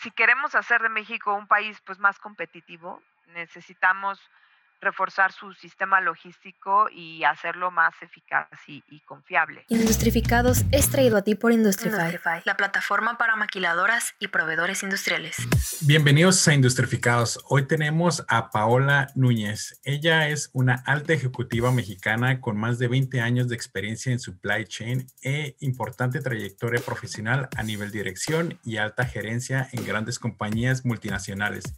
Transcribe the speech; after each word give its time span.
si 0.00 0.10
queremos 0.10 0.54
hacer 0.54 0.82
de 0.82 0.88
México 0.88 1.34
un 1.34 1.46
país 1.46 1.80
pues 1.84 1.98
más 1.98 2.18
competitivo, 2.18 3.02
necesitamos 3.28 4.20
reforzar 4.80 5.32
su 5.32 5.52
sistema 5.54 6.00
logístico 6.00 6.88
y 6.90 7.24
hacerlo 7.24 7.70
más 7.70 7.94
eficaz 8.00 8.48
y, 8.66 8.82
confiable. 9.00 9.64
Industrificados 9.68 10.64
es 10.70 10.90
traído 10.90 11.16
a 11.16 11.22
ti 11.22 11.34
por 11.34 11.52
Industrify, 11.52 12.42
la 12.44 12.56
plataforma 12.56 13.16
para 13.16 13.36
maquiladoras 13.36 14.14
y 14.18 14.28
proveedores 14.28 14.82
industriales. 14.82 15.36
Bienvenidos 15.82 16.46
a 16.46 16.54
Industrificados. 16.54 17.40
Hoy 17.48 17.66
tenemos 17.66 18.24
a 18.28 18.50
Paola 18.50 19.08
Núñez. 19.14 19.80
Ella 19.84 20.28
es 20.28 20.50
una 20.52 20.82
alta 20.86 21.12
ejecutiva 21.12 21.70
mexicana 21.72 22.40
con 22.40 22.56
más 22.56 22.78
de 22.78 22.88
20 22.88 23.20
años 23.20 23.48
de 23.48 23.54
experiencia 23.54 24.12
en 24.12 24.20
supply 24.20 24.64
chain 24.66 25.06
e 25.22 25.56
importante 25.60 26.20
trayectoria 26.20 26.80
profesional 26.80 27.48
a 27.56 27.62
nivel 27.62 27.90
dirección 27.90 28.58
y 28.64 28.76
alta 28.76 29.06
gerencia 29.06 29.68
en 29.72 29.86
grandes 29.86 30.18
compañías 30.18 30.84
multinacionales 30.84 31.74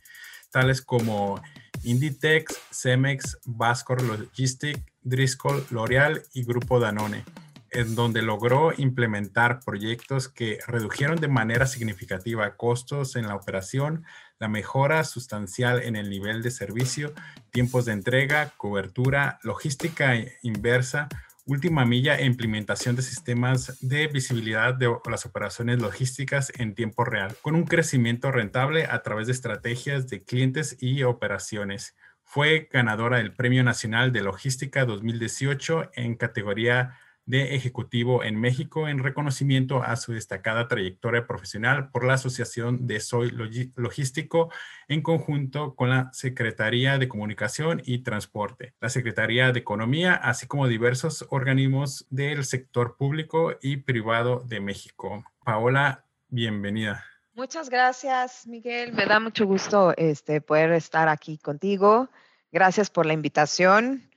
tales 0.51 0.83
como 0.83 1.41
Inditex, 1.83 2.59
Cemex, 2.71 3.39
Vascor 3.45 4.03
Logistic, 4.03 4.79
Driscoll, 5.03 5.65
L'Oreal 5.71 6.23
y 6.35 6.45
Grupo 6.45 6.79
Danone, 6.79 7.25
en 7.71 7.95
donde 7.95 8.23
logró 8.23 8.73
implementar 8.77 9.61
proyectos 9.61 10.29
que 10.29 10.59
redujeron 10.67 11.21
de 11.21 11.29
manera 11.29 11.67
significativa 11.67 12.57
costos 12.57 13.17
en 13.17 13.27
la 13.27 13.37
operación, 13.37 14.05
la 14.39 14.49
mejora 14.49 15.05
sustancial 15.05 15.83
en 15.83 15.97
el 15.97 16.11
nivel 16.11 16.43
de 16.43 16.51
servicio, 16.51 17.13
tiempos 17.51 17.85
de 17.85 17.93
entrega, 17.93 18.53
cobertura, 18.57 19.39
logística 19.43 20.15
inversa, 20.43 21.09
última 21.47 21.85
milla 21.85 22.17
e 22.17 22.25
implementación 22.25 22.97
de 22.97 23.03
sistemas 23.03 23.79
de 23.81 24.07
visibilidad 24.07 24.75
de 24.75 24.95
las 25.09 25.27
operaciones 25.27 25.81
logísticas 25.81 26.53
en 26.59 26.75
tiempo 26.75 27.05
real, 27.05 27.37
con 27.43 27.55
un 27.55 27.65
crecimiento 27.65 28.31
rentable 28.31 28.87
a 28.87 29.03
través 29.03 29.27
de 29.27 29.33
estrategias 29.33 30.09
de 30.09 30.23
clientes 30.23 30.77
y 30.81 31.03
operaciones. 31.03 31.97
Fue 32.23 32.69
ganadora 32.71 33.19
del 33.19 33.33
Premio 33.33 33.65
Nacional 33.65 34.13
de 34.13 34.23
Logística 34.23 34.85
2018 34.85 35.91
en 35.95 36.15
categoría 36.15 36.97
de 37.31 37.55
Ejecutivo 37.55 38.25
en 38.25 38.39
México 38.39 38.89
en 38.89 38.99
reconocimiento 38.99 39.85
a 39.85 39.95
su 39.95 40.13
destacada 40.13 40.67
trayectoria 40.67 41.29
profesional 41.29 41.91
por 41.91 42.05
la 42.05 42.15
Asociación 42.15 42.89
de 42.89 42.99
Soy 42.99 43.31
Logístico 43.77 44.51
en 44.89 45.01
conjunto 45.01 45.77
con 45.77 45.91
la 45.91 46.13
Secretaría 46.13 46.99
de 46.99 47.09
Comunicación 47.09 47.81
y 47.85 48.03
Transporte, 48.03 48.75
la 48.81 48.89
Secretaría 48.89 49.53
de 49.53 49.61
Economía, 49.61 50.15
así 50.15 50.49
como 50.49 50.67
diversos 50.67 51.25
organismos 51.31 52.05
del 52.11 52.45
sector 52.45 52.97
público 52.97 53.55
y 53.63 53.77
privado 53.77 54.43
de 54.47 54.59
México. 54.59 55.25
Paola, 55.45 56.05
bienvenida. 56.29 57.05
Muchas 57.35 57.71
gracias, 57.71 58.45
Miguel. 58.49 58.93
Me 58.93 59.07
da 59.07 59.21
mucho 59.21 59.47
gusto 59.47 59.95
este, 59.97 60.41
poder 60.41 60.73
estar 60.73 61.09
aquí 61.09 61.39
contigo. 61.39 62.11
Gracias 62.51 62.91
por 62.91 63.07
la 63.07 63.13
invitación 63.13 64.10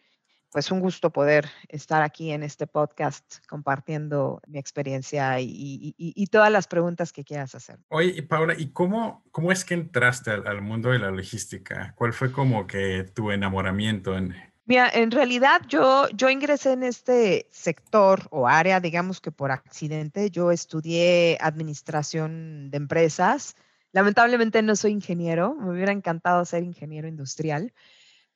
pues 0.53 0.69
un 0.69 0.79
gusto 0.79 1.09
poder 1.09 1.49
estar 1.67 2.03
aquí 2.03 2.31
en 2.31 2.43
este 2.43 2.67
podcast 2.67 3.43
compartiendo 3.47 4.39
mi 4.47 4.59
experiencia 4.59 5.39
y, 5.39 6.27
todas 6.31 6.51
las 6.51 6.67
preguntas 6.67 7.11
que 7.11 7.23
quieras 7.23 7.53
hacer. 7.55 7.79
Oye, 7.89 8.23
Paula, 8.23 8.55
¿y 8.57 8.67
cómo, 8.67 9.23
cómo 9.31 9.51
es 9.51 9.65
que 9.65 9.73
entraste 9.73 10.31
al, 10.31 10.61
mundo 10.61 10.89
de 10.89 10.99
la 10.99 11.11
logística? 11.11 11.93
¿Cuál 11.95 12.13
fue 12.13 12.31
como 12.31 12.65
que 12.67 13.03
tu 13.15 13.31
enamoramiento? 13.31 14.15
En... 14.15 14.35
Mira, 14.65 14.89
en 14.93 15.11
realidad 15.11 15.61
yo, 15.67 16.07
yo 16.09 16.29
ingresé 16.29 16.73
en 16.73 16.83
este 16.83 17.47
sector 17.51 18.27
o 18.29 18.47
área, 18.47 18.79
digamos 18.79 19.21
que 19.21 19.31
por 19.31 19.51
accidente. 19.51 20.29
Yo 20.29 20.51
estudié 20.51 21.37
administración 21.41 22.69
de 22.69 22.77
empresas. 22.77 23.55
Lamentablemente 23.91 24.61
no 24.61 24.75
soy 24.75 24.91
ingeniero, 24.91 25.55
me 25.55 25.71
hubiera 25.71 25.91
encantado 25.91 26.45
ser 26.45 26.63
ingeniero 26.63 27.07
industrial 27.07 27.73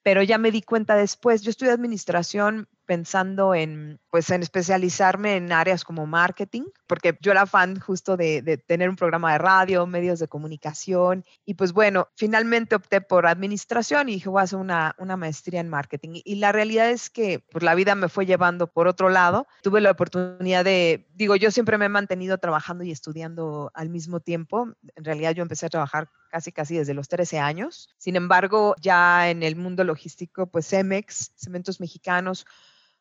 pero 0.07 0.23
ya 0.23 0.37
me 0.37 0.51
di 0.51 0.61
cuenta 0.61 0.95
después, 0.95 1.41
yo 1.41 1.49
estudié 1.49 1.73
administración 1.73 2.69
pensando 2.87 3.53
en, 3.53 3.99
pues, 4.09 4.31
en 4.31 4.41
especializarme 4.41 5.35
en 5.35 5.51
áreas 5.51 5.83
como 5.83 6.07
marketing, 6.07 6.63
porque 6.87 7.15
yo 7.21 7.31
era 7.31 7.45
fan 7.45 7.79
justo 7.79 8.17
de, 8.17 8.63
tener 8.65 8.89
un 8.89 8.95
programa 8.95 9.33
de 9.33 9.37
radio, 9.37 9.85
medios 9.85 10.19
de 10.19 10.27
comunicación, 10.27 11.23
y 11.45 11.53
pues 11.55 11.73
bueno, 11.73 12.07
finalmente 12.15 12.75
opté 12.75 13.01
por 13.01 13.27
administración 13.27 14.09
y 14.09 14.13
dije, 14.13 14.29
voy 14.29 14.39
a 14.39 14.43
hacer 14.43 14.57
una, 14.57 14.95
una 14.97 15.17
maestría 15.17 15.59
en 15.59 15.69
marketing. 15.69 16.21
Y, 16.23 16.37
la 16.37 16.51
realidad 16.51 16.89
es 16.89 17.09
que 17.09 17.43
pues, 17.51 17.63
la 17.63 17.75
vida 17.75 17.93
me 17.95 18.09
fue 18.09 18.25
llevando 18.25 18.67
por 18.67 18.87
otro 18.87 19.09
lado. 19.09 19.47
Tuve 19.63 19.81
la 19.81 19.91
oportunidad 19.91 20.63
de, 20.63 21.07
digo, 21.13 21.35
yo 21.35 21.51
siempre 21.51 21.77
me 21.77 21.85
he 21.85 21.89
mantenido 21.89 22.37
trabajando 22.37 22.83
y 22.83 22.91
estudiando 22.91 23.71
al 23.73 23.89
mismo 23.89 24.19
tiempo. 24.19 24.69
En 24.95 25.03
realidad 25.03 25.31
yo 25.33 25.41
empecé 25.41 25.65
a 25.65 25.69
trabajar 25.69 26.09
casi 26.29 26.51
casi 26.51 26.77
desde 26.77 26.93
los 26.93 27.07
13 27.07 27.39
años. 27.39 27.89
Sin 27.97 28.15
embargo, 28.15 28.75
ya 28.79 29.29
en 29.29 29.43
el 29.43 29.55
mundo 29.55 29.83
logístico, 29.83 30.47
pues 30.47 30.67
Cemex, 30.67 31.31
Cementos 31.35 31.79
Mexicanos, 31.79 32.45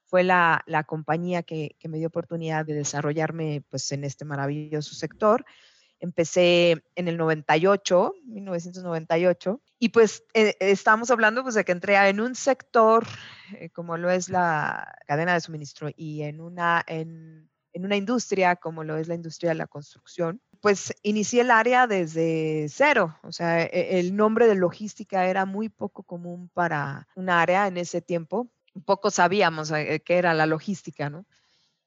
fue 0.06 0.22
la, 0.22 0.62
compañía 0.86 1.42
que, 1.42 1.76
me 1.84 1.98
dio 1.98 2.08
oportunidad 2.08 2.64
de 2.64 2.74
desarrollarme 2.74 3.62
pues, 3.68 3.90
en 3.92 4.04
este 4.04 4.24
maravilloso 4.24 4.94
sector. 4.94 5.44
Empecé 5.98 6.84
en 6.94 7.08
el 7.08 7.16
98, 7.16 8.14
1998, 8.26 9.62
y 9.78 9.88
pues 9.88 10.24
eh, 10.34 10.54
estamos 10.60 11.10
hablando 11.10 11.42
pues, 11.42 11.54
de 11.54 11.64
que 11.64 11.72
entré 11.72 11.96
en 12.08 12.20
un 12.20 12.34
sector 12.34 13.06
eh, 13.58 13.70
como 13.70 13.96
lo 13.96 14.10
es 14.10 14.28
la 14.28 14.98
cadena 15.06 15.34
de 15.34 15.40
suministro 15.40 15.88
y 15.96 16.22
en 16.22 16.40
una, 16.40 16.84
en, 16.86 17.48
en 17.72 17.84
una 17.84 17.96
industria 17.96 18.56
como 18.56 18.84
lo 18.84 18.96
es 18.96 19.08
la 19.08 19.14
industria 19.14 19.50
de 19.50 19.56
la 19.56 19.66
construcción, 19.66 20.40
pues 20.60 20.94
inicié 21.02 21.42
el 21.42 21.50
área 21.50 21.86
desde 21.86 22.66
cero. 22.68 23.18
O 23.22 23.32
sea, 23.32 23.62
e, 23.62 23.98
el 23.98 24.16
nombre 24.16 24.46
de 24.46 24.54
logística 24.54 25.26
era 25.26 25.46
muy 25.46 25.68
poco 25.68 26.02
común 26.02 26.50
para 26.52 27.08
un 27.14 27.30
área 27.30 27.66
en 27.66 27.78
ese 27.78 28.02
tiempo 28.02 28.50
poco 28.82 29.10
sabíamos 29.10 29.70
eh, 29.70 30.02
qué 30.04 30.18
era 30.18 30.34
la 30.34 30.46
logística, 30.46 31.10
¿no? 31.10 31.26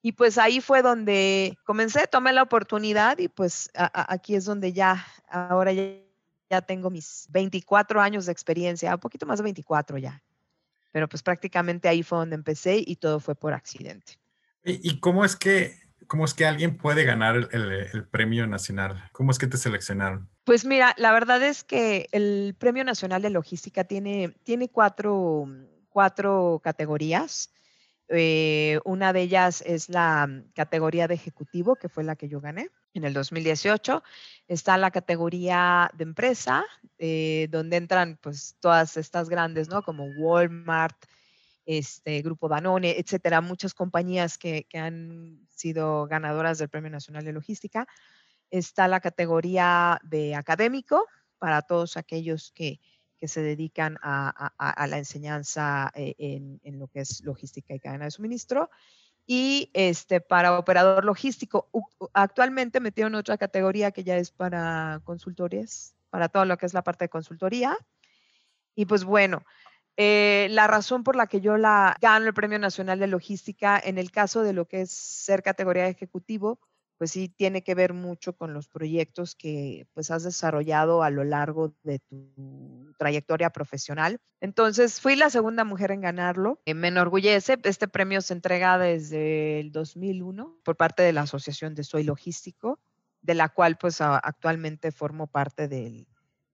Y 0.02 0.14
pues 0.14 0.38
ahí 0.38 0.62
fue 0.62 0.82
donde 0.82 1.58
comencé, 1.66 2.08
tomé 2.08 2.32
la 2.32 2.44
oportunidad 2.44 3.18
y 3.18 3.28
pues 3.28 3.70
aquí 3.74 4.36
es 4.36 4.46
donde 4.46 4.72
ya, 4.72 5.06
ahora 5.30 5.74
ya, 5.74 6.62
tengo 6.62 6.90
mis 6.90 7.28
24 7.30 8.00
años 8.02 8.26
de 8.26 8.32
experiencia, 8.32 8.94
un 8.94 9.02
poquito 9.02 9.26
más 9.26 9.40
de 9.40 9.44
24 9.44 9.98
ya. 9.98 10.24
Pero 10.92 11.10
pues 11.10 11.22
prácticamente 11.22 11.90
ahí 11.90 12.02
fue 12.02 12.20
donde 12.20 12.36
empecé 12.36 12.82
y 12.84 12.96
todo 12.96 13.20
fue 13.20 13.36
por 13.36 13.54
accidente. 13.54 14.20
¿Y, 14.64 15.00
cómo 15.00 15.26
es 15.26 15.36
que 15.36 15.78
cómo 16.08 16.26
es 16.26 16.34
que 16.34 16.46
alguien 16.46 16.78
puede 16.78 17.04
ganar 17.04 17.36
el, 17.52 17.72
el, 17.72 18.08
premio 18.08 18.48
nacional? 18.48 19.10
¿Cómo 19.12 19.32
es 19.32 19.38
que 19.38 19.48
te 19.48 19.58
seleccionaron? 19.58 20.30
Pues 20.44 20.66
mira, 20.66 20.96
la 20.98 21.12
verdad 21.12 21.44
es 21.44 21.64
que 21.64 22.08
el 22.12 22.56
Premio 22.58 22.84
Nacional 22.84 23.22
de 23.22 23.30
Logística 23.30 23.84
tiene, 23.84 24.36
tiene 24.44 24.70
cuatro 24.70 25.48
cuatro 25.90 26.62
categorías. 26.64 27.52
Eh, 28.10 28.80
una 28.86 29.14
de 29.14 29.22
ellas 29.22 29.62
es 29.66 29.90
la 29.90 30.28
mm, 30.28 30.52
categoría 30.54 31.08
de 31.08 31.16
ejecutivo, 31.16 31.76
que 31.76 31.90
fue 31.90 32.04
la 32.04 32.16
que 32.16 32.30
yo 32.30 32.42
gané 32.42 32.70
en 32.94 33.04
el 33.04 33.14
2018. 33.14 34.04
Está 34.48 34.78
la 34.78 34.92
categoría 34.92 35.92
de 35.94 36.04
empresa, 36.04 36.66
eh, 36.98 37.48
donde 37.52 37.78
entran 37.78 38.18
pues 38.22 38.56
todas 38.60 38.98
estas 38.98 39.30
grandes, 39.30 39.70
¿no? 39.70 39.84
Como 39.84 40.06
Walmart, 40.18 40.98
este, 41.66 42.22
Grupo 42.24 42.50
Danone, 42.50 42.98
etcétera, 42.98 43.42
muchas 43.42 43.76
compañías 43.76 44.38
que, 44.38 44.64
que 44.64 44.80
han 44.80 45.48
sido 45.50 46.08
ganadoras 46.08 46.58
del 46.58 46.70
Premio 46.70 46.90
Nacional 46.90 47.24
de 47.24 47.34
Logística. 47.34 47.88
Está 48.50 48.88
la 48.88 49.00
categoría 49.00 50.00
de 50.04 50.34
académico, 50.34 51.06
para 51.40 51.62
todos 51.62 51.98
aquellos 51.98 52.52
que, 52.52 52.80
que 53.20 53.28
se 53.28 53.42
dedican 53.42 53.98
a, 54.02 54.88
la 54.88 54.98
enseñanza 54.98 55.92
eh, 55.94 56.16
en, 56.18 56.80
lo 56.80 56.88
que 56.88 57.02
es 57.02 57.24
logística 57.24 57.74
y 57.74 57.80
cadena 57.80 58.06
de 58.06 58.12
suministro. 58.12 58.70
Y 59.28 59.70
este, 59.74 60.22
para 60.22 60.58
operador 60.58 61.06
logístico, 61.06 61.70
actualmente 62.14 62.80
metieron 62.80 63.14
otra 63.16 63.38
categoría 63.38 63.92
que 63.92 64.04
ya 64.04 64.18
es 64.18 64.32
para 64.32 65.02
consultores, 65.04 65.94
para 66.10 66.30
todo 66.30 66.46
lo 66.46 66.58
que 66.58 66.66
es 66.66 66.74
la 66.74 66.84
parte 66.84 67.06
de 67.06 67.10
consultoría. 67.10 67.78
Y 68.74 68.86
pues 68.86 69.04
bueno, 69.04 69.44
eh, 69.98 70.48
la 70.52 70.66
razón 70.66 71.04
por 71.04 71.16
la 71.16 71.28
que 71.28 71.42
yo 71.42 71.58
la 71.58 71.98
gano 72.00 72.26
el 72.26 72.34
Premio 72.34 72.58
Nacional 72.58 73.00
de 73.00 73.08
Logística, 73.08 73.80
en 73.84 73.98
el 73.98 74.12
caso 74.12 74.44
de 74.44 74.54
lo 74.54 74.66
que 74.66 74.82
es 74.82 74.92
ser 74.92 75.44
categoría 75.44 75.84
de 75.84 75.90
ejecutivo, 75.90 76.60
pues 77.00 77.12
sí 77.12 77.30
tiene 77.30 77.64
que 77.64 77.76
ver 77.76 77.94
mucho 77.94 78.34
con 78.34 78.54
los 78.54 78.68
proyectos 78.68 79.34
que 79.34 79.88
pues 79.94 80.12
has 80.12 80.24
desarrollado 80.24 81.02
a 81.02 81.10
lo 81.10 81.24
largo 81.24 81.74
de 81.82 82.00
tu 82.00 82.94
trayectoria 82.98 83.52
profesional. 83.52 84.20
Entonces 84.42 85.00
fui 85.00 85.16
la 85.16 85.30
segunda 85.30 85.64
mujer 85.64 85.92
en 85.92 86.02
ganarlo. 86.02 86.62
Eh, 86.66 86.74
me 86.74 86.90
enorgullece. 86.90 87.58
Este 87.64 87.88
premio 87.88 88.20
se 88.20 88.34
entrega 88.34 88.78
desde 88.78 89.62
el 89.62 89.72
2001 89.72 90.60
por 90.62 90.76
parte 90.76 91.02
de 91.02 91.14
la 91.14 91.22
Asociación 91.22 91.74
de 91.74 91.86
Soy 91.86 92.04
Logístico, 92.04 92.82
de 93.22 93.34
la 93.34 93.48
cual 93.48 93.78
pues 93.78 94.02
actualmente 94.02 94.92
formo 94.92 95.28
parte 95.28 95.70
del, 95.70 96.06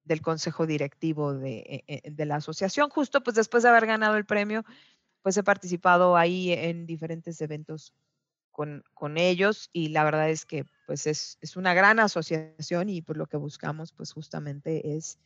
del 0.03 0.21
consejo 0.21 0.68
directivo 0.68 1.33
de, 1.33 1.57
eh, 1.57 1.83
eh, 1.88 2.12
de, 2.12 2.25
la 2.25 2.36
asociación. 2.36 2.91
Justo 2.91 3.24
pues 3.24 3.36
después 3.36 3.63
de 3.63 3.69
haber 3.69 3.88
ganado 3.88 4.15
el 4.15 4.25
premio, 4.25 4.63
pues 5.24 5.38
he 5.38 5.44
participado 5.44 6.15
ahí 6.15 6.51
en 6.53 6.86
diferentes 6.86 7.41
eventos 7.41 7.95
con, 8.55 9.17
ellos 9.17 9.69
y 9.73 9.89
la 9.89 10.05
verdad 10.05 10.29
es 10.29 10.45
que 10.45 10.65
pues 10.85 11.07
es, 11.07 11.37
una 11.57 11.73
gran 11.73 11.99
asociación 11.99 12.89
y 12.89 13.01
por 13.01 13.17
lo 13.17 13.27
que 13.27 13.35
buscamos 13.35 13.91
pues 13.91 14.13
justamente 14.13 14.95
es 14.95 15.19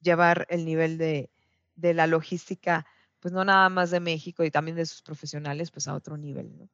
llevar 0.00 0.46
el 0.50 0.64
nivel 0.64 0.96
de, 0.96 1.30
de, 1.74 1.94
la 1.94 2.06
logística 2.06 2.86
pues 3.18 3.34
no 3.34 3.44
nada 3.44 3.68
más 3.70 3.90
de 3.90 3.98
México 3.98 4.44
y 4.44 4.52
también 4.52 4.76
de 4.76 4.86
sus 4.86 5.02
profesionales 5.02 5.72
pues 5.72 5.88
a 5.88 5.94
otro 5.94 6.16
nivel. 6.16 6.56
¿no? 6.56 6.68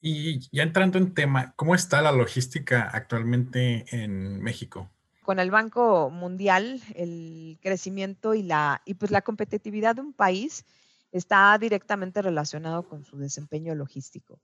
Y 0.00 0.40
ya 0.50 0.62
entrando 0.62 0.96
en 0.96 1.12
tema, 1.12 1.52
¿cómo 1.56 1.74
está 1.74 2.00
la 2.00 2.12
logística 2.12 2.88
actualmente 2.90 3.84
en 3.90 4.40
México? 4.40 4.90
Con 5.22 5.38
el 5.38 5.50
Banco 5.50 6.08
Mundial, 6.10 6.80
el 6.94 7.58
crecimiento 7.60 8.32
y 8.34 8.42
la, 8.42 8.80
y 8.86 8.94
pues 8.94 9.10
la 9.10 9.22
competitividad 9.22 9.96
de 9.96 10.02
un 10.02 10.14
país 10.14 10.64
está 11.12 11.56
directamente 11.58 12.22
relacionado 12.22 12.88
con 12.88 13.04
su 13.04 13.18
desempeño 13.18 13.74
logístico. 13.74 14.40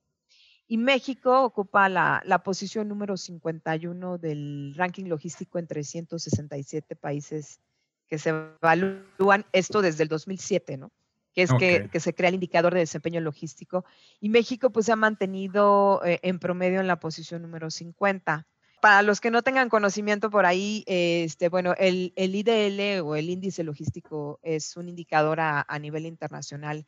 Y 0.71 0.79
México 0.79 1.43
ocupa 1.43 1.89
la, 1.89 2.43
posición 2.45 2.87
número 2.87 3.17
51 3.17 4.19
del 4.19 4.73
ranking 4.77 5.07
logístico 5.07 5.59
en 5.59 5.67
367 5.67 6.95
países 6.95 7.59
que 8.07 8.19
se 8.19 8.29
evalúan, 8.31 9.47
esto 9.53 9.83
desde 9.83 10.05
el 10.05 10.09
2007, 10.09 10.77
¿no? 10.77 10.93
Que 11.35 11.43
es 11.43 11.51
que, 11.55 11.99
se 11.99 12.15
crea 12.15 12.29
el 12.29 12.37
indicador 12.37 12.73
de 12.73 12.79
desempeño 12.79 13.21
logístico. 13.21 13.85
Y 14.21 14.29
México 14.29 14.71
pues 14.71 14.87
se 14.87 14.93
ha 14.93 14.97
mantenido 14.97 16.03
eh, 16.05 16.21
en 16.23 16.39
promedio 16.39 16.79
en 16.79 16.87
la 16.87 17.01
posición 17.01 17.43
número 17.43 17.69
50. 17.69 18.47
Para 18.81 19.03
los 19.03 19.21
que 19.21 19.33
no 19.33 19.43
tengan 19.43 19.71
conocimiento 19.71 20.31
por 20.31 20.47
ahí, 20.47 20.85
este, 20.87 21.49
bueno, 21.49 21.75
el, 21.79 22.13
IDL 22.15 23.01
o 23.01 23.17
el 23.17 23.29
índice 23.29 23.65
logístico 23.65 24.39
es 24.45 24.77
un 24.77 24.89
indicador 24.89 25.41
a, 25.41 25.67
a 25.69 25.79
nivel 25.81 26.07
internacional 26.07 26.87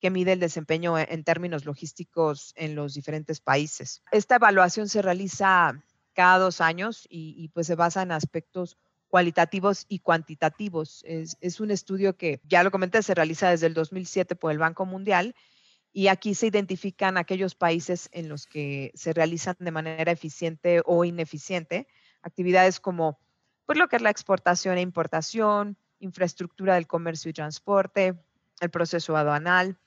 que 0.00 0.10
mide 0.10 0.32
el 0.32 0.40
desempeño 0.40 0.98
en 0.98 1.24
términos 1.24 1.64
logísticos 1.64 2.52
en 2.56 2.74
los 2.74 2.94
diferentes 2.94 3.40
países. 3.40 4.02
Esta 4.10 4.36
evaluación 4.36 4.88
se 4.88 5.02
realiza 5.02 5.82
cada 6.12 6.38
dos 6.38 6.60
años 6.60 7.06
y, 7.08 7.48
pues 7.48 7.66
se 7.66 7.74
basa 7.74 8.02
en 8.02 8.12
aspectos 8.12 8.78
cualitativos 9.08 9.84
y 9.88 10.00
cuantitativos. 10.00 11.02
Es, 11.04 11.60
un 11.60 11.70
estudio 11.70 12.16
que, 12.16 12.40
ya 12.44 12.62
lo 12.62 12.70
comenté, 12.70 13.02
se 13.02 13.14
realiza 13.14 13.50
desde 13.50 13.66
el 13.66 13.74
2007 13.74 14.36
por 14.36 14.52
el 14.52 14.58
Banco 14.58 14.86
Mundial 14.86 15.34
y 15.92 16.08
aquí 16.08 16.34
se 16.34 16.48
identifican 16.48 17.16
aquellos 17.16 17.54
países 17.54 18.08
en 18.12 18.28
los 18.28 18.46
que 18.46 18.92
se 18.94 19.12
realizan 19.12 19.56
de 19.58 19.70
manera 19.70 20.12
eficiente 20.12 20.82
o 20.84 21.04
ineficiente 21.04 21.86
actividades 22.22 22.80
como 22.80 23.18
pues, 23.64 23.78
lo 23.78 23.88
que 23.88 23.96
es 23.96 24.02
la 24.02 24.10
exportación 24.10 24.78
e 24.78 24.80
importación, 24.80 25.76
infraestructura 26.00 26.74
del 26.74 26.86
comercio 26.86 27.30
y 27.30 27.34
transporte, 27.34 28.18
el 28.60 28.70
proceso 28.70 29.16
aduanal, 29.16 29.78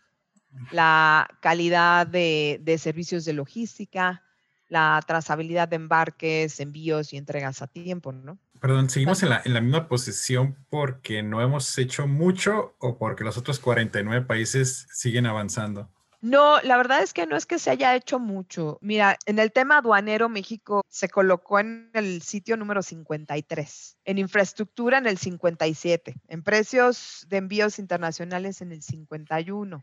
la 0.72 1.28
calidad 1.42 2.08
de, 2.08 2.78
servicios 2.80 3.26
de 3.26 3.34
logística, 3.34 4.24
la 4.68 5.02
trazabilidad 5.06 5.68
de 5.68 5.78
embarques, 5.78 6.60
envíos 6.60 7.14
y 7.14 7.18
entregas 7.18 7.62
a 7.62 7.68
tiempo, 7.68 8.12
¿no? 8.12 8.38
Perdón, 8.60 8.90
¿seguimos 8.90 9.24
en 9.24 9.30
la, 9.30 9.42
en 9.46 9.54
la, 9.54 9.62
misma 9.62 9.88
posición 9.88 10.58
porque 10.70 11.24
no 11.24 11.42
hemos 11.42 11.78
hecho 11.78 12.08
mucho 12.08 12.76
o 12.80 12.98
porque 12.98 13.24
los 13.24 13.38
otros 13.38 13.60
49 13.60 14.26
países 14.26 14.88
siguen 14.92 15.26
avanzando? 15.26 15.90
No, 16.22 16.60
la 16.62 16.76
verdad 16.76 17.02
es 17.02 17.14
que 17.14 17.26
no 17.26 17.38
es 17.38 17.46
que 17.46 17.60
se 17.60 17.72
haya 17.72 17.96
hecho 17.96 18.20
mucho. 18.20 18.78
Mira, 18.82 19.18
en 19.26 19.40
el 19.40 19.54
tema 19.54 19.78
aduanero, 19.78 20.28
México 20.28 20.84
se 20.90 21.08
colocó 21.08 21.60
en 21.60 21.92
el 21.94 22.22
sitio 22.22 22.58
número 22.58 22.82
53, 22.82 23.98
en 24.04 24.18
infraestructura 24.18 24.98
en 24.98 25.08
el 25.08 25.18
57, 25.18 26.16
en 26.28 26.44
precios 26.44 27.26
de 27.30 27.38
envíos 27.38 27.80
internacionales 27.80 28.62
en 28.62 28.74
el 28.74 28.82
51 28.82 29.82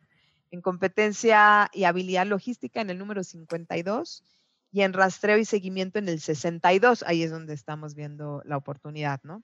en 0.50 0.60
competencia 0.60 1.70
y 1.72 1.84
habilidad 1.84 2.26
logística 2.26 2.80
en 2.80 2.90
el 2.90 2.98
número 2.98 3.24
52 3.24 4.22
y 4.72 4.82
en 4.82 4.92
rastreo 4.92 5.38
y 5.38 5.44
seguimiento 5.44 5.98
en 5.98 6.08
el 6.08 6.20
62. 6.20 7.04
Ahí 7.06 7.22
es 7.22 7.30
donde 7.30 7.54
estamos 7.54 7.94
viendo 7.94 8.42
la 8.44 8.56
oportunidad, 8.56 9.20
¿no? 9.22 9.42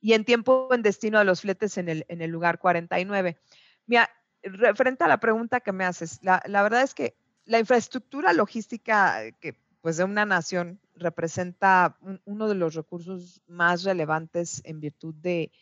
Y 0.00 0.12
en 0.12 0.24
tiempo 0.24 0.68
en 0.72 0.82
destino 0.82 1.18
de 1.18 1.24
los 1.24 1.40
fletes 1.40 1.78
en 1.78 1.88
el, 1.88 2.04
en 2.08 2.20
el 2.20 2.30
lugar 2.30 2.58
49. 2.58 3.38
Mira, 3.86 4.10
referente 4.42 5.04
a 5.04 5.08
la 5.08 5.18
pregunta 5.18 5.60
que 5.60 5.72
me 5.72 5.84
haces, 5.84 6.20
la, 6.22 6.40
verdad 6.62 6.82
es 6.82 6.94
que 6.94 7.16
la 7.46 7.58
infraestructura 7.58 8.32
logística 8.32 9.32
que 9.40 9.58
pues 9.80 9.96
de 9.96 10.04
una 10.04 10.24
nación 10.24 10.80
representa 10.94 11.98
uno 12.24 12.48
de 12.48 12.54
los 12.54 12.74
recursos 12.74 13.42
más 13.46 13.84
relevantes 13.84 14.62
en 14.64 14.80
virtud 14.80 15.14
de, 15.16 15.52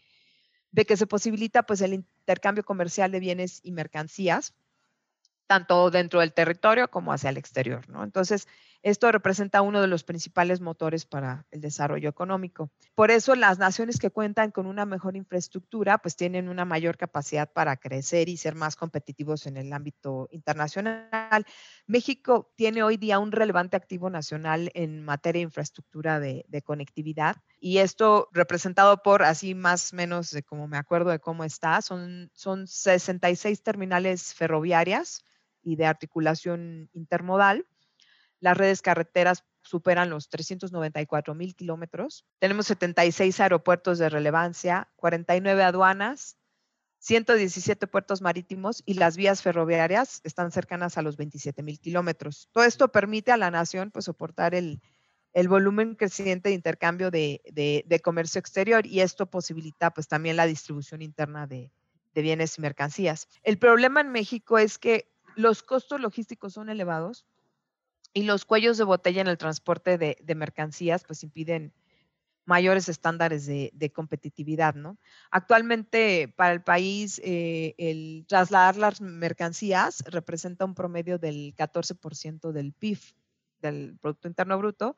de 0.72 0.84
que 0.84 0.96
se 0.96 1.06
posibilita 1.06 1.62
pues 1.62 1.80
el 1.82 1.94
intercambio 1.94 2.64
comercial 2.64 3.12
de 3.12 3.20
bienes 3.20 3.60
y 3.62 3.72
mercancías, 3.72 4.54
tanto 5.46 5.90
dentro 5.90 6.20
del 6.20 6.32
territorio 6.32 6.90
como 6.90 7.12
hacia 7.12 7.30
el 7.30 7.36
exterior, 7.36 7.88
¿no? 7.88 8.02
Entonces, 8.02 8.48
esto 8.82 9.11
representa 9.12 9.62
uno 9.62 9.81
de 9.81 9.87
los 9.87 10.02
principales 10.02 10.61
motores 10.61 11.06
para 11.06 11.46
el 11.52 11.61
desarrollo 11.61 12.08
económico. 12.08 12.70
Por 12.94 13.12
eso 13.12 13.37
las 13.37 13.58
naciones 13.58 13.99
que 13.99 14.11
cuentan 14.11 14.50
con 14.50 14.67
una 14.67 14.84
mejor 14.87 15.17
infraestructura, 15.17 15.99
pues 15.99 16.17
tienen 16.17 16.49
una 16.49 16.64
mayor 16.64 16.96
capacidad 16.96 17.50
para 17.50 17.76
crecer 17.76 18.29
y 18.29 18.37
ser 18.37 18.56
más 18.56 18.75
competitivos 18.75 19.46
en 19.46 19.56
el 19.56 19.73
ámbito 19.73 20.29
internacional. 20.32 21.46
México 21.87 22.52
tiene 22.56 22.82
hoy 22.82 22.96
día 22.96 23.20
un 23.20 23.31
relevante 23.31 23.76
activo 23.76 24.11
nacional 24.11 24.70
en 24.75 25.05
materia 25.05 25.40
de 25.40 25.44
infraestructura 25.44 26.19
de, 26.19 26.44
conectividad 26.64 27.37
y 27.58 27.78
esto 27.78 28.28
representado 28.32 29.02
por 29.02 29.25
así 29.25 29.55
más 29.55 29.93
o 29.93 29.96
menos 29.96 30.31
de 30.31 30.43
como 30.43 30.69
me 30.69 30.76
acuerdo 30.76 31.11
de 31.11 31.19
cómo 31.19 31.44
está, 31.44 31.82
son, 31.82 32.31
son 32.35 32.69
66 32.69 33.62
terminales 33.62 34.35
ferroviarias 34.35 35.25
y 35.62 35.76
de 35.76 35.87
articulación 35.87 36.88
intermodal 36.93 37.67
las 38.42 38.56
redes 38.56 38.82
carreteras 38.82 39.44
superan 39.62 40.10
los 40.10 40.28
394 40.28 41.32
mil 41.34 41.54
kilómetros. 41.54 42.26
Tenemos 42.40 42.66
76 42.66 43.38
aeropuertos 43.38 44.00
de 44.00 44.08
relevancia, 44.08 44.90
49 44.96 45.62
aduanas, 45.62 46.36
117 46.98 47.86
puertos 47.86 48.20
marítimos 48.20 48.82
y 48.84 48.94
las 48.94 49.16
vías 49.16 49.42
ferroviarias 49.42 50.20
están 50.24 50.50
cercanas 50.50 50.98
a 50.98 51.02
los 51.02 51.16
27 51.16 51.62
mil 51.62 51.78
kilómetros. 51.78 52.48
Todo 52.50 52.64
esto 52.64 52.88
permite 52.88 53.30
a 53.30 53.36
la 53.36 53.52
nación 53.52 53.92
pues, 53.92 54.06
soportar 54.06 54.56
el, 54.56 54.80
volumen 55.48 55.94
creciente 55.94 56.48
de 56.48 56.56
intercambio 56.56 57.12
de, 57.12 58.00
comercio 58.02 58.40
exterior 58.40 58.84
y 58.86 59.02
esto 59.02 59.26
posibilita 59.26 59.92
pues, 59.92 60.08
también 60.08 60.34
la 60.34 60.46
distribución 60.46 61.00
interna 61.00 61.46
de, 61.46 61.70
de 62.12 62.22
bienes 62.22 62.58
y 62.58 62.60
mercancías. 62.60 63.28
El 63.44 63.58
problema 63.58 64.00
en 64.00 64.10
México 64.10 64.58
es 64.58 64.78
que 64.78 65.12
los 65.36 65.62
costos 65.62 66.00
logísticos 66.00 66.54
son 66.54 66.70
elevados 66.70 67.24
y 68.12 68.23
los 68.25 68.44
cuellos 68.44 68.79
de 68.79 68.85
botella 68.85 69.20
en 69.20 69.29
el 69.29 69.38
transporte 69.38 69.99
de, 69.99 70.35
mercancías 70.35 71.05
pues 71.05 71.23
impiden 71.23 71.73
mayores 72.44 72.88
estándares 72.88 73.47
de, 73.47 73.93
competitividad, 73.94 74.75
¿no? 74.75 74.99
Actualmente 75.31 76.33
para 76.37 76.52
el 76.52 76.62
país 76.62 77.21
eh, 77.25 77.75
el 77.78 78.25
trasladar 78.26 78.76
las 78.76 79.00
mercancías 79.00 80.02
representa 80.07 80.64
un 80.64 80.75
promedio 80.75 81.19
del 81.19 81.54
14% 81.57 82.52
del 82.52 82.73
PIB, 82.73 82.99
del 83.61 83.97
Producto 84.00 84.28
Interno 84.28 84.59
Bruto, 84.59 84.97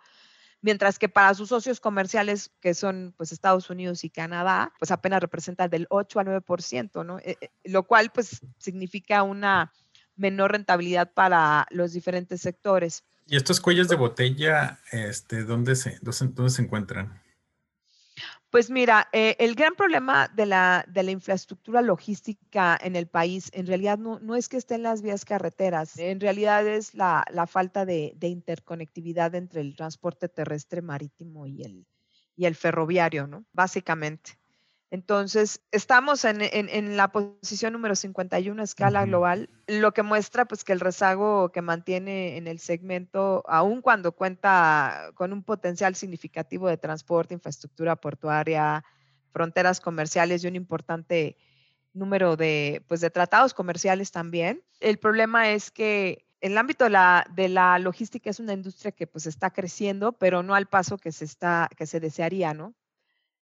mientras 0.62 0.98
que 0.98 1.10
para 1.10 1.34
sus 1.34 1.50
socios 1.50 1.78
comerciales, 1.78 2.50
que 2.60 2.72
son 2.72 3.12
pues 3.18 3.32
Estados 3.32 3.68
Unidos 3.68 4.02
y 4.02 4.08
Canadá, 4.08 4.72
pues 4.78 4.90
apenas 4.90 5.20
representa 5.20 5.68
del 5.68 5.86
8 5.90 6.20
al 6.20 6.26
9%, 6.28 7.04
¿no? 7.04 7.18
Eh, 7.18 7.36
eh, 7.38 7.50
lo 7.64 7.82
cual 7.82 8.10
pues 8.10 8.40
significa 8.56 9.22
una 9.22 9.70
menor 10.16 10.52
rentabilidad 10.52 11.12
para 11.12 11.66
los 11.70 11.92
diferentes 11.92 12.40
sectores. 12.40 13.04
¿Y 13.26 13.36
estos 13.36 13.60
cuellos 13.60 13.88
de 13.88 13.96
botella, 13.96 14.78
este, 14.92 15.44
dónde, 15.44 15.76
se, 15.76 15.98
dónde, 16.02 16.50
se 16.50 16.62
encuentran? 16.62 17.22
Pues 18.50 18.70
mira, 18.70 19.08
eh, 19.12 19.34
el 19.40 19.54
gran 19.56 19.74
problema 19.74 20.28
de 20.28 20.46
la, 20.46 20.84
de 20.86 21.02
la, 21.02 21.10
infraestructura 21.10 21.82
logística 21.82 22.78
en 22.80 22.94
el 22.94 23.08
país 23.08 23.50
en 23.52 23.66
realidad 23.66 23.98
no, 23.98 24.20
no 24.20 24.36
es 24.36 24.48
que 24.48 24.58
estén 24.58 24.84
las 24.84 25.02
vías 25.02 25.24
carreteras, 25.24 25.98
en 25.98 26.20
realidad 26.20 26.64
es 26.66 26.94
la, 26.94 27.24
la 27.32 27.48
falta 27.48 27.84
de, 27.84 28.12
de, 28.14 28.28
interconectividad 28.28 29.34
entre 29.34 29.60
el 29.60 29.74
transporte 29.74 30.28
terrestre, 30.28 30.82
marítimo 30.82 31.46
y 31.46 31.62
el, 31.62 31.86
y 32.36 32.44
el 32.44 32.54
ferroviario, 32.54 33.26
¿no? 33.26 33.44
Básicamente. 33.52 34.38
Entonces, 34.94 35.60
estamos 35.72 36.24
en, 36.24 36.96
la 36.96 37.08
posición 37.08 37.72
número 37.72 37.96
51 37.96 38.60
a 38.60 38.64
escala 38.64 39.04
global, 39.04 39.50
lo 39.66 39.90
que 39.90 40.04
muestra 40.04 40.44
pues 40.44 40.62
que 40.62 40.72
el 40.72 40.78
rezago 40.78 41.50
que 41.50 41.62
mantiene 41.62 42.36
en 42.36 42.46
el 42.46 42.60
segmento, 42.60 43.42
aun 43.48 43.82
cuando 43.82 44.12
cuenta 44.12 45.10
con 45.16 45.32
un 45.32 45.42
potencial 45.42 45.96
significativo 45.96 46.68
de 46.68 46.76
transporte, 46.76 47.34
infraestructura 47.34 47.96
portuaria, 47.96 48.84
fronteras 49.32 49.80
comerciales 49.80 50.44
y 50.44 50.46
un 50.46 50.54
importante 50.54 51.38
número 51.92 52.36
de, 52.36 52.84
pues, 52.86 53.00
de 53.00 53.10
tratados 53.10 53.52
comerciales 53.52 54.12
también. 54.12 54.62
El 54.78 54.98
problema 54.98 55.50
es 55.50 55.72
que 55.72 56.24
el 56.40 56.56
ámbito 56.56 56.84
de 56.84 56.90
la, 56.90 57.26
de 57.34 57.48
la 57.48 57.80
logística 57.80 58.30
es 58.30 58.38
una 58.38 58.52
industria 58.52 58.92
que 58.92 59.08
pues 59.08 59.26
está 59.26 59.50
creciendo, 59.50 60.12
pero 60.12 60.44
no 60.44 60.54
al 60.54 60.66
paso 60.66 60.98
que 60.98 61.10
se, 61.10 61.24
está, 61.24 61.68
que 61.76 61.84
se 61.84 61.98
desearía, 61.98 62.54
¿no? 62.54 62.76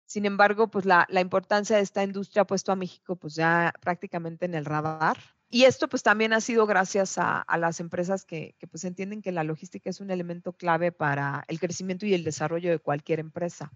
Sin 0.07 0.25
embargo, 0.25 0.69
pues 0.69 0.85
la, 0.85 1.05
importancia 1.19 1.75
de 1.75 1.83
esta 1.83 2.01
industria 2.01 2.43
ha 2.43 2.47
puesto 2.47 2.71
a 2.71 2.77
México 2.77 3.17
pues 3.17 3.35
ya 3.35 3.73
prácticamente 3.81 4.45
en 4.45 4.55
el 4.55 4.63
radar 4.63 5.17
Y 5.49 5.65
esto 5.65 5.89
pues 5.89 6.01
también 6.01 6.31
ha 6.31 6.39
sido 6.39 6.65
gracias 6.65 7.17
a, 7.17 7.45
las 7.57 7.81
empresas 7.81 8.23
que, 8.23 8.55
que, 8.57 8.67
pues 8.67 8.85
entienden 8.85 9.21
que 9.21 9.33
la 9.33 9.43
logística 9.43 9.89
es 9.89 9.99
un 9.99 10.09
elemento 10.09 10.53
clave 10.53 10.93
para 10.93 11.43
el 11.49 11.59
crecimiento 11.59 12.05
y 12.05 12.13
el 12.13 12.23
desarrollo 12.23 12.71
de 12.71 12.79
cualquier 12.79 13.19
empresa. 13.19 13.73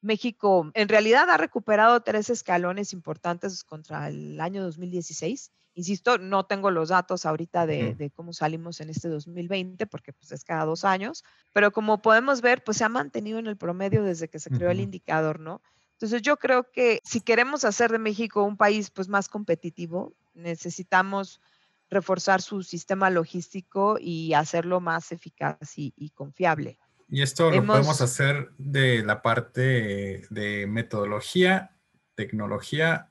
México 0.00 0.70
en 0.72 0.88
realidad 0.88 1.28
ha 1.28 1.36
recuperado 1.36 2.00
tres 2.00 2.30
escalones 2.30 2.94
importantes 2.94 3.62
contra 3.62 4.08
el 4.08 4.40
año 4.40 4.62
2016. 4.62 5.52
Insisto, 5.74 6.18
no 6.18 6.44
tengo 6.44 6.70
los 6.70 6.90
datos 6.90 7.24
ahorita 7.24 7.66
de, 7.66 8.12
cómo 8.14 8.32
salimos 8.34 8.80
en 8.80 8.90
este 8.90 9.08
2020 9.08 9.86
porque 9.86 10.12
pues 10.12 10.30
es 10.32 10.44
cada 10.44 10.66
dos 10.66 10.84
años, 10.84 11.24
pero 11.52 11.70
como 11.70 12.02
podemos 12.02 12.42
ver, 12.42 12.62
pues 12.62 12.76
se 12.76 12.84
ha 12.84 12.90
mantenido 12.90 13.38
en 13.38 13.46
el 13.46 13.56
promedio 13.56 14.02
desde 14.02 14.28
que 14.28 14.38
se 14.38 14.50
creó 14.50 14.70
el 14.70 14.80
indicador, 14.80 15.40
¿no? 15.40 15.62
Entonces 15.92 16.20
yo 16.20 16.36
creo 16.36 16.70
que 16.70 17.00
si 17.04 17.20
queremos 17.20 17.64
hacer 17.64 17.90
de 17.90 17.98
México 17.98 18.42
un 18.42 18.56
país 18.56 18.90
pues 18.90 19.08
más 19.08 19.28
competitivo, 19.28 20.14
necesitamos 20.34 21.40
reforzar 21.88 22.42
su 22.42 22.62
sistema 22.62 23.08
logístico 23.08 23.96
y 23.98 24.34
hacerlo 24.34 24.80
más 24.80 25.10
eficaz 25.12 25.72
y 25.76 26.10
confiable. 26.10 26.78
Y 27.08 27.20
esto 27.20 27.50
lo 27.50 27.66
podemos 27.66 28.00
hacer 28.00 28.52
de 28.56 29.04
la 29.04 29.20
parte 29.20 30.26
de 30.30 30.66
metodología, 30.66 31.76
tecnología 32.14 33.10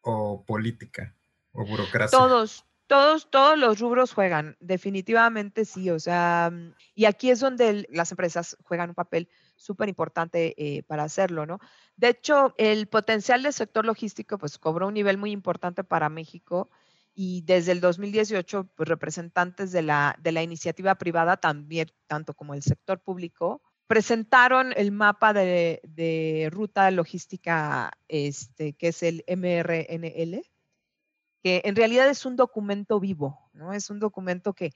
o 0.00 0.44
política 0.46 1.15
o. 1.56 2.10
Todos, 2.10 2.64
todos, 2.86 3.30
todos 3.30 3.58
los 3.58 3.80
rubros 3.80 4.12
juegan, 4.12 4.56
definitivamente 4.60 5.64
sí. 5.64 5.90
O 5.90 5.98
sea, 5.98 6.52
y 6.94 7.04
aquí 7.06 7.30
es 7.30 7.40
donde 7.40 7.86
las 7.90 8.10
empresas 8.10 8.56
juegan 8.64 8.90
un 8.90 8.94
papel 8.94 9.28
súper 9.56 9.88
importante 9.88 10.54
eh, 10.56 10.82
para 10.84 11.04
hacerlo, 11.04 11.46
¿no? 11.46 11.58
De 11.96 12.08
hecho, 12.08 12.54
el 12.58 12.86
potencial 12.86 13.42
del 13.42 13.52
sector 13.52 13.84
logístico 13.84 14.38
pues 14.38 14.58
cobró 14.58 14.88
un 14.88 14.94
nivel 14.94 15.18
muy 15.18 15.30
importante 15.30 15.82
para 15.82 16.08
México 16.08 16.68
y 17.18 17.40
desde 17.42 17.72
el 17.72 17.80
2018, 17.80 18.68
pues, 18.76 18.88
representantes 18.88 19.72
de 19.72 19.80
la, 19.80 20.16
de 20.22 20.32
la 20.32 20.42
iniciativa 20.42 20.94
privada, 20.96 21.38
también, 21.38 21.90
tanto 22.06 22.34
como 22.34 22.52
el 22.52 22.62
sector 22.62 23.00
público, 23.00 23.62
presentaron 23.86 24.74
el 24.76 24.92
mapa 24.92 25.32
de, 25.32 25.80
de 25.82 26.50
ruta 26.52 26.90
logística, 26.90 27.90
este, 28.06 28.74
que 28.74 28.88
es 28.88 29.02
el 29.02 29.24
MRNL, 29.28 30.42
que 31.46 31.62
en 31.64 31.76
realidad 31.76 32.08
es 32.08 32.26
un 32.26 32.34
documento 32.34 32.98
vivo, 32.98 33.38
¿no? 33.52 33.72
Es 33.72 33.88
un 33.88 34.00
documento 34.00 34.52
que, 34.52 34.72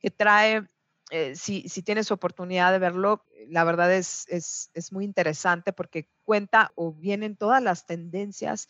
que 0.00 0.10
trae, 0.10 0.66
eh, 1.10 1.36
si, 1.36 1.68
si, 1.68 1.82
tienes 1.82 2.10
oportunidad 2.10 2.72
de 2.72 2.78
verlo, 2.78 3.26
la 3.46 3.62
verdad 3.62 3.92
es, 3.92 4.24
es, 4.28 4.70
es 4.72 4.90
muy 4.90 5.04
interesante 5.04 5.74
porque 5.74 6.08
cuenta 6.22 6.72
o 6.76 6.94
vienen 6.94 7.36
todas 7.36 7.62
las 7.62 7.84
tendencias 7.84 8.68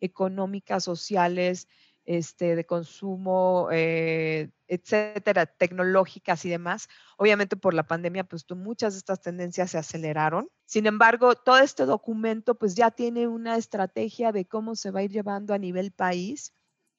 económicas, 0.00 0.82
sociales, 0.82 1.68
este, 2.06 2.56
de 2.56 2.66
consumo, 2.66 3.68
eh, 3.70 4.50
etcétera, 4.66 5.46
tecnológicas 5.46 6.44
y 6.44 6.48
demás. 6.48 6.88
Obviamente 7.18 7.54
por 7.54 7.72
la 7.72 7.86
pandemia, 7.86 8.24
pues 8.24 8.44
muchas 8.50 8.94
de 8.94 8.98
estas 8.98 9.20
tendencias 9.20 9.70
se 9.70 9.78
aceleraron. 9.78 10.48
Sin 10.64 10.86
embargo, 10.86 11.36
todo 11.36 11.58
este 11.58 11.86
documento 11.86 12.56
pues 12.56 12.74
ya 12.74 12.90
tiene 12.90 13.28
una 13.28 13.56
estrategia 13.56 14.32
de 14.32 14.44
cómo 14.44 14.74
se 14.74 14.90
va 14.90 14.98
a 14.98 15.02
ir 15.04 15.12
llevando 15.12 15.54
a 15.54 15.58
nivel 15.58 15.92
país 15.92 16.52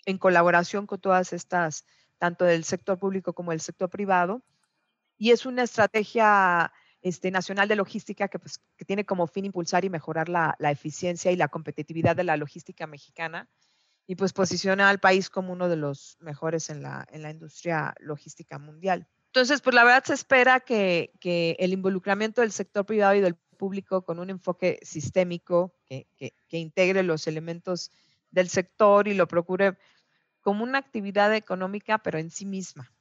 en 0.07 0.17
colaboración 0.17 0.87
con 0.87 0.99
todas 0.99 1.33
estas, 1.33 1.85
tanto 2.17 2.45
del 2.45 2.63
sector 2.63 2.97
público 2.97 3.33
como 3.33 3.51
del 3.51 3.59
sector 3.59 3.89
privado. 3.89 4.41
Y 5.17 5.31
es 5.31 5.45
una 5.45 5.63
estrategia 5.63 6.71
este, 7.01 7.29
nacional 7.29 7.67
de 7.67 7.75
logística 7.75 8.29
que, 8.29 8.39
pues, 8.39 8.61
que 8.77 8.85
tiene 8.85 9.05
como 9.05 9.27
fin 9.27 9.45
impulsar 9.45 9.83
y 9.83 9.89
mejorar 9.89 10.29
la, 10.29 10.55
la 10.59 10.71
eficiencia 10.71 11.31
y 11.31 11.35
la 11.35 11.49
competitividad 11.49 12.15
de 12.15 12.23
la 12.23 12.37
logística 12.37 12.87
mexicana 12.87 13.49
y 14.07 14.15
pues 14.15 14.31
posiciona 14.31 14.89
al 14.89 14.99
país 14.99 15.29
como 15.29 15.51
uno 15.51 15.67
de 15.67 15.75
los 15.75 16.17
mejores 16.21 16.69
en 16.69 16.81
la, 16.81 17.05
en 17.11 17.21
la 17.21 17.29
industria 17.29 17.93
logística 17.99 18.57
mundial. 18.57 19.05
Entonces, 19.25 19.59
pues 19.59 19.75
la 19.75 19.83
verdad 19.83 20.05
se 20.05 20.13
espera 20.13 20.61
que, 20.61 21.11
que 21.19 21.57
el 21.59 21.73
involucramiento 21.73 22.39
del 22.39 22.53
sector 22.53 22.85
privado 22.85 23.15
y 23.15 23.19
del 23.19 23.35
público 23.35 24.03
con 24.03 24.19
un 24.19 24.29
enfoque 24.29 24.79
sistémico 24.83 25.73
que, 25.85 26.07
que, 26.15 26.33
que, 26.47 26.57
integre 26.57 27.03
los 27.03 27.27
elementos 27.27 27.91
del 28.31 28.47
sector 28.47 29.07
y 29.09 29.13
lo 29.13 29.27
procure 29.27 29.77
como 30.47 30.63
una 30.63 30.77
actividad 30.77 31.35
económica, 31.35 31.97
pero 31.97 32.19
en 32.19 32.31
sí 32.31 32.45
misma, 32.45 32.93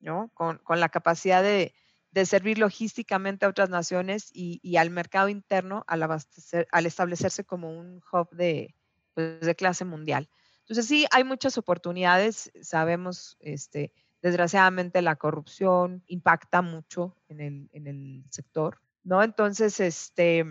¿no? 0.00 0.30
Con, 0.34 0.58
con 0.58 0.80
la 0.80 0.90
capacidad 0.90 1.42
de, 1.42 1.72
de, 2.10 2.26
servir 2.26 2.58
logísticamente 2.58 3.46
a 3.46 3.48
otras 3.48 3.70
naciones 3.70 4.28
y, 4.34 4.60
y 4.62 4.76
al 4.76 4.90
mercado 4.90 5.30
interno 5.30 5.82
al, 5.86 6.02
abastecer, 6.02 6.68
al 6.70 6.84
establecerse 6.84 7.42
como 7.42 7.70
un 7.70 8.02
hub 8.12 8.28
de, 8.32 8.74
pues, 9.14 9.40
de 9.40 9.54
clase 9.54 9.86
mundial. 9.86 10.28
Entonces 10.58 10.84
sí, 10.84 11.06
hay 11.10 11.24
muchas 11.24 11.56
oportunidades. 11.56 12.52
Sabemos, 12.60 13.38
este, 13.40 13.94
desgraciadamente, 14.20 15.00
la 15.00 15.16
corrupción 15.16 16.04
impacta 16.06 16.60
mucho 16.60 17.16
en 17.28 17.40
el, 17.40 17.70
en 17.72 17.86
el 17.86 18.24
sector, 18.28 18.82
¿no? 19.04 19.22
Entonces, 19.22 19.80
este, 19.80 20.44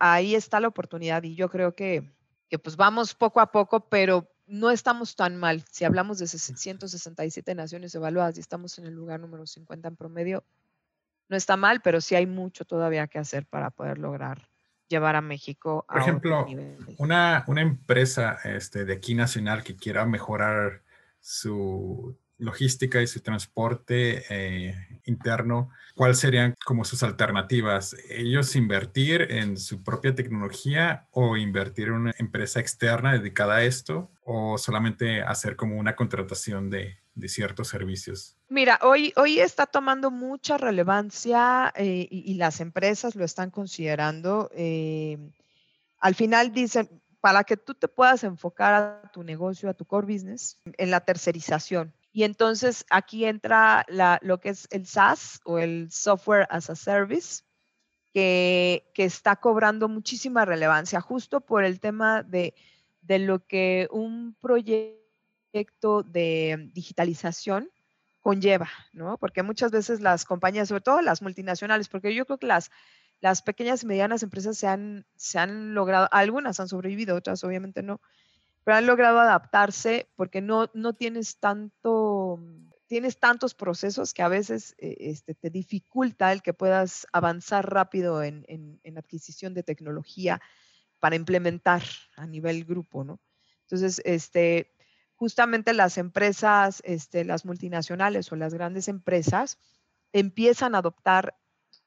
ahí 0.00 0.34
está 0.34 0.58
la 0.58 0.66
oportunidad 0.66 1.22
y 1.22 1.36
yo 1.36 1.48
creo 1.48 1.76
que, 1.76 2.12
que 2.48 2.58
pues 2.58 2.74
vamos 2.74 3.14
poco 3.14 3.38
a 3.38 3.52
poco, 3.52 3.88
pero 3.88 4.31
no 4.46 4.70
estamos 4.70 5.16
tan 5.16 5.36
mal. 5.36 5.64
Si 5.70 5.84
hablamos 5.84 6.18
de 6.18 6.26
167 6.26 7.54
naciones 7.54 7.94
evaluadas 7.94 8.36
y 8.36 8.40
estamos 8.40 8.78
en 8.78 8.86
el 8.86 8.94
lugar 8.94 9.20
número 9.20 9.46
50 9.46 9.88
en 9.88 9.96
promedio, 9.96 10.44
no 11.28 11.36
está 11.36 11.56
mal, 11.56 11.80
pero 11.80 12.00
sí 12.00 12.14
hay 12.14 12.26
mucho 12.26 12.64
todavía 12.64 13.06
que 13.06 13.18
hacer 13.18 13.46
para 13.46 13.70
poder 13.70 13.98
lograr 13.98 14.48
llevar 14.88 15.16
a 15.16 15.22
México 15.22 15.86
a 15.88 15.94
Por 15.94 16.02
ejemplo, 16.02 16.46
Una, 16.98 17.44
una 17.46 17.62
empresa 17.62 18.38
este, 18.44 18.84
de 18.84 18.92
aquí 18.92 19.14
nacional 19.14 19.64
que 19.64 19.74
quiera 19.74 20.04
mejorar 20.04 20.82
su 21.18 22.18
logística 22.42 23.00
y 23.00 23.06
su 23.06 23.20
transporte 23.20 24.24
eh, 24.28 25.00
interno, 25.04 25.70
¿cuáles 25.94 26.18
serían 26.18 26.54
como 26.64 26.84
sus 26.84 27.02
alternativas? 27.02 27.96
¿Ellos 28.08 28.56
invertir 28.56 29.28
en 29.30 29.56
su 29.56 29.82
propia 29.82 30.14
tecnología 30.14 31.06
o 31.10 31.36
invertir 31.36 31.88
en 31.88 31.94
una 31.94 32.14
empresa 32.18 32.60
externa 32.60 33.12
dedicada 33.12 33.56
a 33.56 33.64
esto 33.64 34.10
o 34.24 34.58
solamente 34.58 35.22
hacer 35.22 35.56
como 35.56 35.78
una 35.78 35.96
contratación 35.96 36.70
de, 36.70 36.98
de 37.14 37.28
ciertos 37.28 37.68
servicios? 37.68 38.36
Mira, 38.48 38.78
hoy, 38.82 39.12
hoy 39.16 39.40
está 39.40 39.66
tomando 39.66 40.10
mucha 40.10 40.58
relevancia 40.58 41.72
eh, 41.76 42.06
y, 42.10 42.34
las 42.34 42.60
empresas 42.60 43.14
lo 43.14 43.24
están 43.24 43.50
considerando. 43.50 44.50
Eh, 44.54 45.18
al 45.98 46.14
final 46.14 46.52
dicen, 46.52 46.88
para 47.20 47.44
que 47.44 47.56
tú 47.56 47.74
te 47.74 47.88
puedas 47.88 48.24
enfocar 48.24 48.74
a 48.74 49.10
tu 49.12 49.22
negocio, 49.22 49.70
a 49.70 49.74
tu 49.74 49.84
core 49.84 50.12
business, 50.12 50.58
en 50.76 50.90
la 50.90 51.00
tercerización. 51.00 51.94
Y 52.12 52.24
entonces 52.24 52.84
aquí 52.90 53.24
entra 53.24 53.86
lo 54.20 54.38
que 54.38 54.50
es 54.50 54.68
el 54.70 54.86
SaaS 54.86 55.40
o 55.44 55.58
el 55.58 55.90
Software 55.90 56.46
as 56.50 56.68
a 56.68 56.76
Service, 56.76 57.42
que, 58.12 58.90
que 58.94 59.04
está 59.04 59.36
cobrando 59.36 59.88
muchísima 59.88 60.44
relevancia 60.44 61.00
justo 61.00 61.40
por 61.40 61.64
el 61.64 61.80
tema 61.80 62.22
de, 62.22 62.54
de 63.00 63.18
lo 63.18 63.46
que 63.46 63.88
un 63.90 64.36
proyecto 64.40 66.02
de 66.02 66.70
digitalización 66.74 67.70
conlleva, 68.20 68.68
¿no? 68.92 69.18
Porque 69.18 69.42
muchas 69.42 69.70
veces 69.70 70.00
las 70.00 70.24
compañías, 70.24 70.68
sobre 70.68 70.82
todo 70.82 71.02
las 71.02 71.22
multinacionales, 71.22 71.88
porque 71.88 72.14
yo 72.14 72.24
creo 72.26 72.38
que 72.38 72.46
las, 72.46 72.70
las 73.20 73.42
pequeñas 73.42 73.82
y 73.82 73.86
medianas 73.86 74.22
empresas 74.22 74.56
se 74.56 74.66
han, 74.66 75.06
se 75.16 75.38
han 75.38 75.74
logrado, 75.74 76.08
algunas 76.12 76.60
han 76.60 76.68
sobrevivido, 76.68 77.16
otras 77.16 77.42
obviamente 77.44 77.82
no, 77.82 78.00
pero 78.64 78.76
han 78.76 78.86
logrado 78.86 79.18
adaptarse 79.18 80.08
porque 80.16 80.40
no, 80.40 80.70
no 80.74 80.92
tienes 80.94 81.38
tanto, 81.38 82.40
tienes 82.86 83.18
tantos 83.18 83.54
procesos 83.54 84.14
que 84.14 84.22
a 84.22 84.28
veces 84.28 84.74
eh, 84.78 84.96
este, 85.00 85.34
te 85.34 85.50
dificulta 85.50 86.32
el 86.32 86.42
que 86.42 86.54
puedas 86.54 87.06
avanzar 87.12 87.72
rápido 87.72 88.22
en, 88.22 88.44
en, 88.48 88.80
en 88.84 88.98
adquisición 88.98 89.54
de 89.54 89.62
tecnología 89.62 90.40
para 91.00 91.16
implementar 91.16 91.82
a 92.16 92.26
nivel 92.26 92.64
grupo, 92.64 93.02
¿no? 93.02 93.20
Entonces, 93.62 94.00
este, 94.04 94.72
justamente 95.16 95.72
las 95.72 95.98
empresas, 95.98 96.82
este, 96.84 97.24
las 97.24 97.44
multinacionales 97.44 98.30
o 98.30 98.36
las 98.36 98.54
grandes 98.54 98.86
empresas 98.86 99.58
empiezan 100.12 100.74
a 100.74 100.78
adoptar 100.78 101.36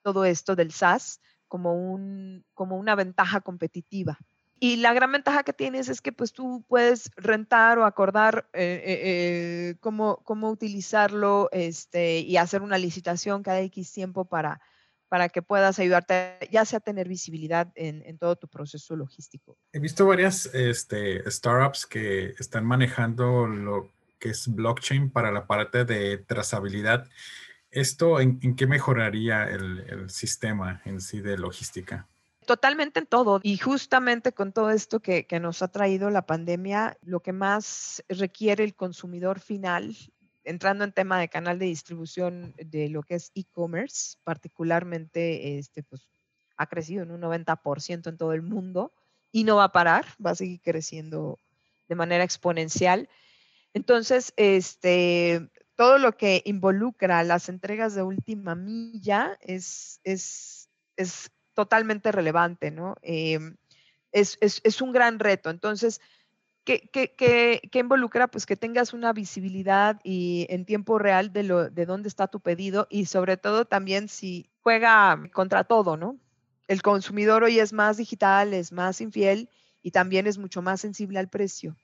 todo 0.01 0.25
esto 0.25 0.55
del 0.55 0.71
SaaS 0.71 1.21
como, 1.47 1.73
un, 1.75 2.45
como 2.53 2.77
una 2.77 2.95
ventaja 2.95 3.41
competitiva. 3.41 4.17
Y 4.65 4.77
la 4.77 4.95
gran 4.95 5.11
ventaja 5.11 5.43
que 5.43 5.53
tienes 5.53 5.89
es 5.89 6.01
que 6.01 6.11
pues 6.11 6.33
tú 6.33 6.65
puedes 6.67 7.11
rentar 7.17 7.77
o 7.77 7.85
acordar 7.85 8.49
eh, 8.51 8.81
eh, 8.83 9.01
eh, 9.03 9.75
cómo, 9.79 10.23
cómo, 10.23 10.49
utilizarlo 10.49 11.49
este, 11.51 12.21
y 12.21 12.37
hacer 12.37 12.63
una 12.63 12.79
licitación 12.79 13.43
cada 13.43 13.61
X 13.61 13.91
tiempo 13.91 14.25
para, 14.25 14.59
para 15.07 15.29
que 15.29 15.43
puedas 15.43 15.77
ayudarte 15.77 16.49
ya 16.51 16.65
sea 16.65 16.79
tener 16.79 17.07
visibilidad 17.07 17.71
en, 17.75 18.17
todo 18.17 18.37
tu 18.37 18.47
proceso 18.47 18.95
logístico. 18.95 19.55
He 19.71 19.77
visto 19.77 20.07
varias 20.07 20.47
este, 20.47 21.29
startups 21.29 21.85
que 21.85 22.33
están 22.39 22.65
manejando 22.65 23.45
lo 23.45 23.91
que 24.17 24.29
es 24.29 24.47
blockchain 24.47 25.11
para 25.11 25.31
la 25.31 25.45
parte 25.45 25.85
de 25.85 26.17
trazabilidad. 26.17 27.07
¿Esto 27.69 28.19
en, 28.19 28.55
qué 28.55 28.65
mejoraría 28.65 29.47
el, 29.47 30.09
sistema 30.09 30.81
en 30.85 31.01
sí 31.01 31.21
de 31.21 31.37
logística? 31.37 32.07
Totalmente 32.45 32.99
en 32.99 33.07
todo. 33.07 33.39
Y 33.43 33.57
justamente 33.57 34.31
con 34.31 34.53
todo 34.53 34.69
esto 34.71 34.99
que, 34.99 35.25
nos 35.41 35.61
ha 35.61 35.67
traído 35.67 36.09
la 36.09 36.25
pandemia, 36.25 36.97
lo 37.01 37.19
que 37.21 37.33
más 37.33 38.03
requiere 38.07 38.63
el 38.63 38.75
consumidor 38.75 39.39
final, 39.39 39.95
entrando 40.43 40.83
en 40.83 40.91
tema 40.91 41.19
de 41.19 41.27
canal 41.27 41.57
de 41.57 41.65
distribución 41.65 42.53
de 42.57 42.89
lo 42.89 43.01
que 43.01 43.15
es 43.15 43.31
e-commerce, 43.35 44.17
particularmente, 44.23 45.57
este, 45.57 45.83
pues, 45.83 46.07
ha 46.57 46.67
crecido 46.67 47.03
en 47.03 47.11
un 47.11 47.21
90% 47.21 48.09
en 48.09 48.17
todo 48.17 48.33
el 48.33 48.41
mundo 48.41 48.93
y 49.31 49.43
no 49.43 49.57
va 49.57 49.65
a 49.65 49.71
parar, 49.71 50.05
va 50.23 50.31
a 50.31 50.35
seguir 50.35 50.61
creciendo 50.61 51.39
de 51.89 51.95
manera 51.95 52.23
exponencial. 52.23 53.09
Entonces, 53.73 54.33
este, 54.37 55.49
todo 55.75 55.97
lo 55.97 56.15
que 56.15 56.41
involucra 56.45 57.23
las 57.23 57.49
entregas 57.49 57.95
de 57.95 58.03
última 58.03 58.55
milla 58.55 59.37
es, 59.41 59.99
es, 60.03 60.69
es 60.95 61.31
totalmente 61.55 62.11
relevante, 62.11 62.69
¿no? 62.69 62.95
Em, 63.01 63.55
es, 64.11 64.37
es, 64.41 64.61
es, 64.63 64.81
un 64.81 64.91
gran 64.91 65.17
reto. 65.19 65.49
Entonces, 65.49 65.99
¿qué, 66.63 66.87
qué, 66.91 67.13
qué, 67.17 67.61
qué 67.71 67.79
involucra? 67.79 68.27
Pues 68.27 68.45
que 68.45 68.55
tengas 68.55 68.93
una 68.93 69.11
visibilidad 69.13 69.99
y 70.03 70.45
en 70.49 70.65
tiempo 70.65 70.99
real 70.99 71.33
de, 71.33 71.43
lo, 71.43 71.69
de 71.69 71.85
dónde 71.87 72.09
está 72.09 72.27
tu 72.27 72.39
pedido 72.39 72.87
y 72.89 73.05
sobre 73.05 73.37
todo 73.37 73.65
también 73.65 74.07
si 74.07 74.49
juega 74.61 75.19
contra 75.33 75.63
todo, 75.63 75.97
¿no? 75.97 76.17
El 76.67 76.81
consumidor 76.81 77.43
hoy 77.43 77.59
es 77.59 77.73
más 77.73 77.97
digital, 77.97 78.53
es 78.53 78.71
más 78.71 79.01
infiel 79.01 79.49
y 79.81 79.91
también 79.91 80.27
es 80.27 80.37
mucho 80.37 80.61
más 80.61 80.81
sensible 80.81 81.19
al 81.19 81.29
precio. 81.29 81.75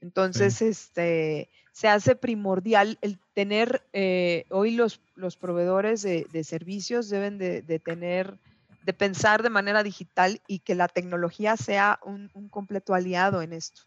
Entonces, 0.00 0.60
este, 0.62 1.48
se 1.72 1.88
hace 1.88 2.16
primordial 2.16 2.98
el 3.00 3.18
tener, 3.34 3.82
eh, 3.92 4.44
hoy 4.50 4.72
los, 4.72 5.00
los 5.14 5.36
proveedores 5.36 6.02
de, 6.02 6.26
de 6.30 6.44
servicios 6.44 7.08
deben 7.08 7.38
de, 7.38 7.62
de, 7.62 7.78
tener, 7.78 8.36
de 8.84 8.92
pensar 8.92 9.42
de 9.42 9.50
manera 9.50 9.82
digital 9.82 10.40
y 10.46 10.60
que 10.60 10.74
la 10.74 10.88
tecnología 10.88 11.56
sea 11.56 11.98
un, 12.04 12.30
un, 12.34 12.48
completo 12.48 12.94
aliado 12.94 13.42
en 13.42 13.52
esto. 13.52 13.82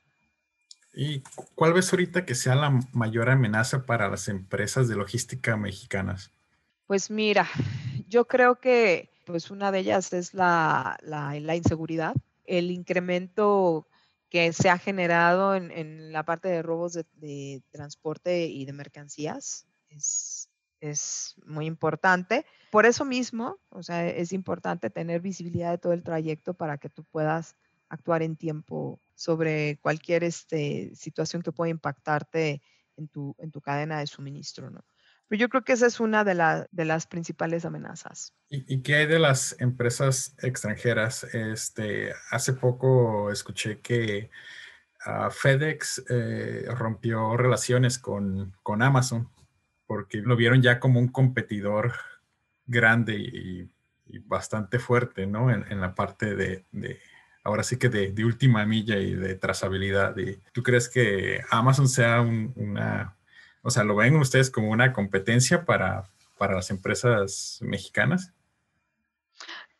¿Y 0.93 1.21
cuál 1.55 1.73
ves 1.73 1.91
ahorita 1.91 2.25
que 2.25 2.35
sea 2.35 2.55
la 2.55 2.79
mayor 2.93 3.29
amenaza 3.29 3.85
para 3.85 4.09
las 4.09 4.29
empresas 4.29 4.87
de 4.87 4.95
logística 4.95 5.57
mexicanas? 5.57 6.31
Pues 6.87 7.09
mira, 7.09 7.49
yo 8.07 8.27
creo 8.27 8.59
que 8.59 9.09
pues 9.25 9.51
una 9.51 9.71
de 9.71 9.79
ellas 9.79 10.13
es 10.13 10.33
la, 10.33 10.97
la, 11.01 11.37
la 11.39 11.55
inseguridad, 11.55 12.13
el 12.45 12.71
incremento 12.71 13.87
que 14.29 14.53
se 14.53 14.69
ha 14.69 14.77
generado 14.77 15.55
en, 15.55 15.71
en 15.71 16.11
la 16.11 16.23
parte 16.23 16.47
de 16.47 16.61
robos 16.61 16.93
de, 16.93 17.05
de, 17.15 17.63
transporte 17.71 18.45
y 18.45 18.65
de 18.65 18.73
mercancías. 18.73 19.65
Es, 19.89 20.44
es 20.79 21.35
muy 21.45 21.65
importante. 21.65 22.45
Por 22.71 22.85
eso 22.85 23.05
mismo, 23.05 23.57
o 23.69 23.83
sea, 23.83 24.07
es 24.07 24.33
importante 24.33 24.89
tener 24.89 25.21
visibilidad 25.21 25.71
de 25.71 25.77
todo 25.77 25.93
el 25.93 26.03
trayecto 26.03 26.53
para 26.53 26.77
que 26.77 26.89
tú 26.89 27.03
puedas 27.03 27.55
actuar 27.89 28.21
en 28.21 28.35
tiempo 28.35 28.99
sobre 29.13 29.77
cualquier 29.81 30.23
este, 30.23 30.91
situación 30.95 31.41
que 31.41 31.51
pueda 31.51 31.69
impactarte 31.69 32.61
en 32.97 33.07
tu, 33.07 33.35
en 33.39 33.51
tu 33.51 33.61
cadena 33.61 33.99
de 33.99 34.07
suministro, 34.07 34.69
¿no? 34.69 34.83
Pero 35.27 35.39
yo 35.39 35.49
creo 35.49 35.63
que 35.63 35.73
esa 35.73 35.87
es 35.87 35.99
una 35.99 36.23
de, 36.23 36.35
la, 36.35 36.67
de 36.71 36.85
las 36.85 37.07
principales 37.07 37.65
amenazas. 37.65 38.33
¿Y, 38.49 38.71
¿Y, 38.71 38.81
qué 38.81 38.95
hay 38.95 39.05
de 39.07 39.17
las 39.17 39.55
empresas 39.59 40.35
extranjeras? 40.41 41.23
Este, 41.23 42.13
hace 42.29 42.53
poco 42.53 43.31
escuché 43.31 43.79
que 43.79 44.29
uh, 45.07 45.31
FedEx 45.31 46.03
eh, 46.09 46.65
rompió 46.69 47.37
relaciones 47.37 47.97
con, 47.97 48.55
con, 48.61 48.83
Amazon 48.83 49.31
porque 49.87 50.19
lo 50.19 50.35
vieron 50.35 50.61
ya 50.61 50.79
como 50.79 50.99
un 50.99 51.07
competidor 51.09 51.93
grande 52.65 53.15
y, 53.15 53.69
bastante 54.27 54.79
fuerte, 54.79 55.27
¿no? 55.27 55.51
En, 55.51 55.81
la 55.81 55.93
parte 55.93 56.35
de, 56.35 56.63
ahora 57.43 57.63
sí 57.63 57.77
que 57.77 57.89
de, 57.89 58.23
última 58.23 58.65
milla 58.65 58.97
y 58.97 59.13
de 59.13 59.35
trazabilidad. 59.35 60.15
¿Y 60.17 60.39
¿Tú 60.53 60.63
crees 60.63 60.87
que 60.87 61.41
Amazon 61.49 61.89
sea 61.89 62.21
un, 62.21 62.53
una 62.55 63.15
o 63.65 63.71
sea, 63.71 63.83
¿lo 63.83 63.95
ven 63.95 64.15
ustedes 64.17 64.51
como 64.51 64.69
una 64.69 64.93
competencia 64.93 65.65
para, 65.65 66.03
para 66.37 66.53
las 66.53 66.69
empresas 66.69 67.57
mexicanas? 67.61 68.31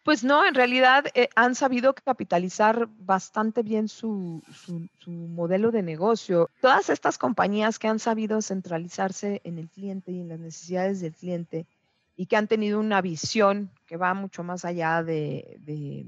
Pues 0.06 0.24
no, 0.24 0.46
en 0.46 0.54
realidad 0.54 1.06
eh, 1.16 1.30
han 1.36 1.56
sabido 1.56 1.96
capitalizar 1.96 2.88
bastante 3.00 3.64
bien 3.64 3.88
su, 3.88 4.44
modelo 5.08 5.72
de 5.72 5.82
negocio. 5.82 6.52
Todas 6.62 6.92
estas 6.92 7.18
compañías 7.18 7.80
que 7.80 7.88
han 7.88 7.98
sabido 7.98 8.40
centralizarse 8.44 9.42
en 9.44 9.58
el 9.58 9.68
cliente 9.68 10.12
y 10.12 10.22
en 10.22 10.30
las 10.30 10.40
necesidades 10.40 11.02
del 11.02 11.16
cliente 11.16 11.66
y 12.16 12.28
que 12.28 12.36
han 12.38 12.48
tenido 12.48 12.80
una 12.80 13.02
visión 13.02 13.72
que 13.88 13.98
va 13.98 14.14
mucho 14.14 14.44
más 14.44 14.64
allá 14.64 15.02
de, 15.02 15.58
de 15.62 16.06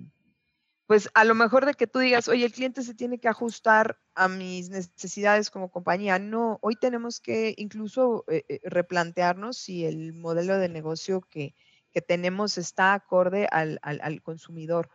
pues 0.86 1.10
a 1.16 1.26
lo 1.26 1.34
mejor 1.34 1.66
de 1.66 1.74
que 1.74 1.88
tú 1.88 1.98
digas, 1.98 2.28
oye, 2.28 2.46
el 2.46 2.54
cliente 2.54 2.84
se 2.84 2.94
tiene 2.94 3.18
que 3.18 3.30
ajustar 3.30 3.98
a 4.14 4.28
mis 4.28 4.70
necesidades 4.70 5.50
como 5.50 5.72
compañía. 5.72 6.20
No, 6.20 6.60
hoy 6.62 6.76
tenemos 6.76 7.20
que 7.20 7.56
incluso 7.58 8.26
eh, 8.28 8.46
eh, 8.48 8.60
replantearnos 8.64 9.58
si 9.58 9.86
el 9.86 10.14
modelo 10.14 10.60
de 10.60 10.70
negocio 10.70 11.22
que, 11.22 11.56
que 11.98 12.02
tenemos 12.04 12.60
está 12.60 12.94
acorde 12.94 13.48
al, 13.50 13.80
al, 13.82 14.00
al, 14.04 14.22
consumidor. 14.22 14.88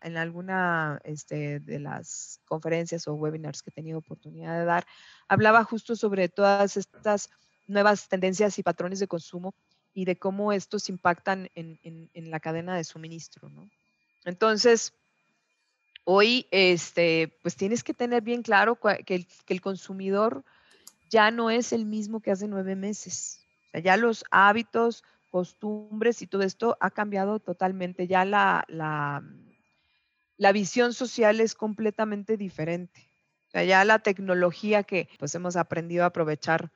En 0.00 0.16
alguna 0.16 1.00
este, 1.02 1.58
de 1.58 1.80
las 1.80 2.38
conferencias 2.44 3.08
o 3.08 3.14
webinars 3.14 3.60
que 3.60 3.70
he 3.70 3.72
tenido 3.72 3.98
oportunidad 3.98 4.56
de 4.56 4.64
dar, 4.64 4.86
hablaba 5.26 5.64
justo 5.64 5.96
sobre 5.96 6.28
todas 6.28 6.76
estas 6.76 7.28
nuevas 7.66 8.08
tendencias 8.08 8.56
y 8.60 8.62
patrones 8.62 9.00
de 9.00 9.08
consumo 9.08 9.52
y 9.94 10.04
de 10.04 10.16
cómo 10.16 10.52
estos 10.52 10.88
impactan 10.88 11.50
en, 11.56 11.80
en, 11.82 12.08
en 12.14 12.30
la 12.30 12.38
cadena 12.38 12.76
de 12.76 12.84
suministro, 12.84 13.48
¿no? 13.48 13.68
Entonces, 14.24 14.92
Hoy, 16.06 16.46
este, 16.52 17.36
pues 17.42 17.56
tienes 17.56 17.82
que 17.82 17.94
tener 17.94 18.22
bien 18.22 18.42
claro 18.42 18.76
que 18.76 19.14
el, 19.14 19.26
que 19.26 19.54
el, 19.54 19.60
consumidor 19.62 20.44
ya 21.08 21.30
no 21.30 21.48
es 21.48 21.72
el 21.72 21.86
mismo 21.86 22.20
que 22.20 22.30
hace 22.30 22.46
nueve 22.46 22.76
meses. 22.76 23.40
O 23.68 23.70
sea, 23.72 23.80
ya 23.80 23.96
los 23.96 24.22
hábitos, 24.30 25.02
costumbres 25.34 26.22
y 26.22 26.28
todo 26.28 26.42
esto 26.42 26.76
ha 26.78 26.92
cambiado 26.92 27.40
totalmente. 27.40 28.06
Ya 28.06 28.24
la, 28.24 28.64
la, 28.68 30.52
visión 30.52 30.94
social 30.94 31.40
es 31.40 31.56
completamente 31.56 32.36
diferente. 32.36 33.10
Ya 33.52 33.84
la 33.84 33.98
tecnología 33.98 34.84
que 34.84 35.08
pues 35.18 35.34
hemos 35.34 35.56
aprendido 35.56 36.04
a 36.04 36.08
aprovechar 36.08 36.70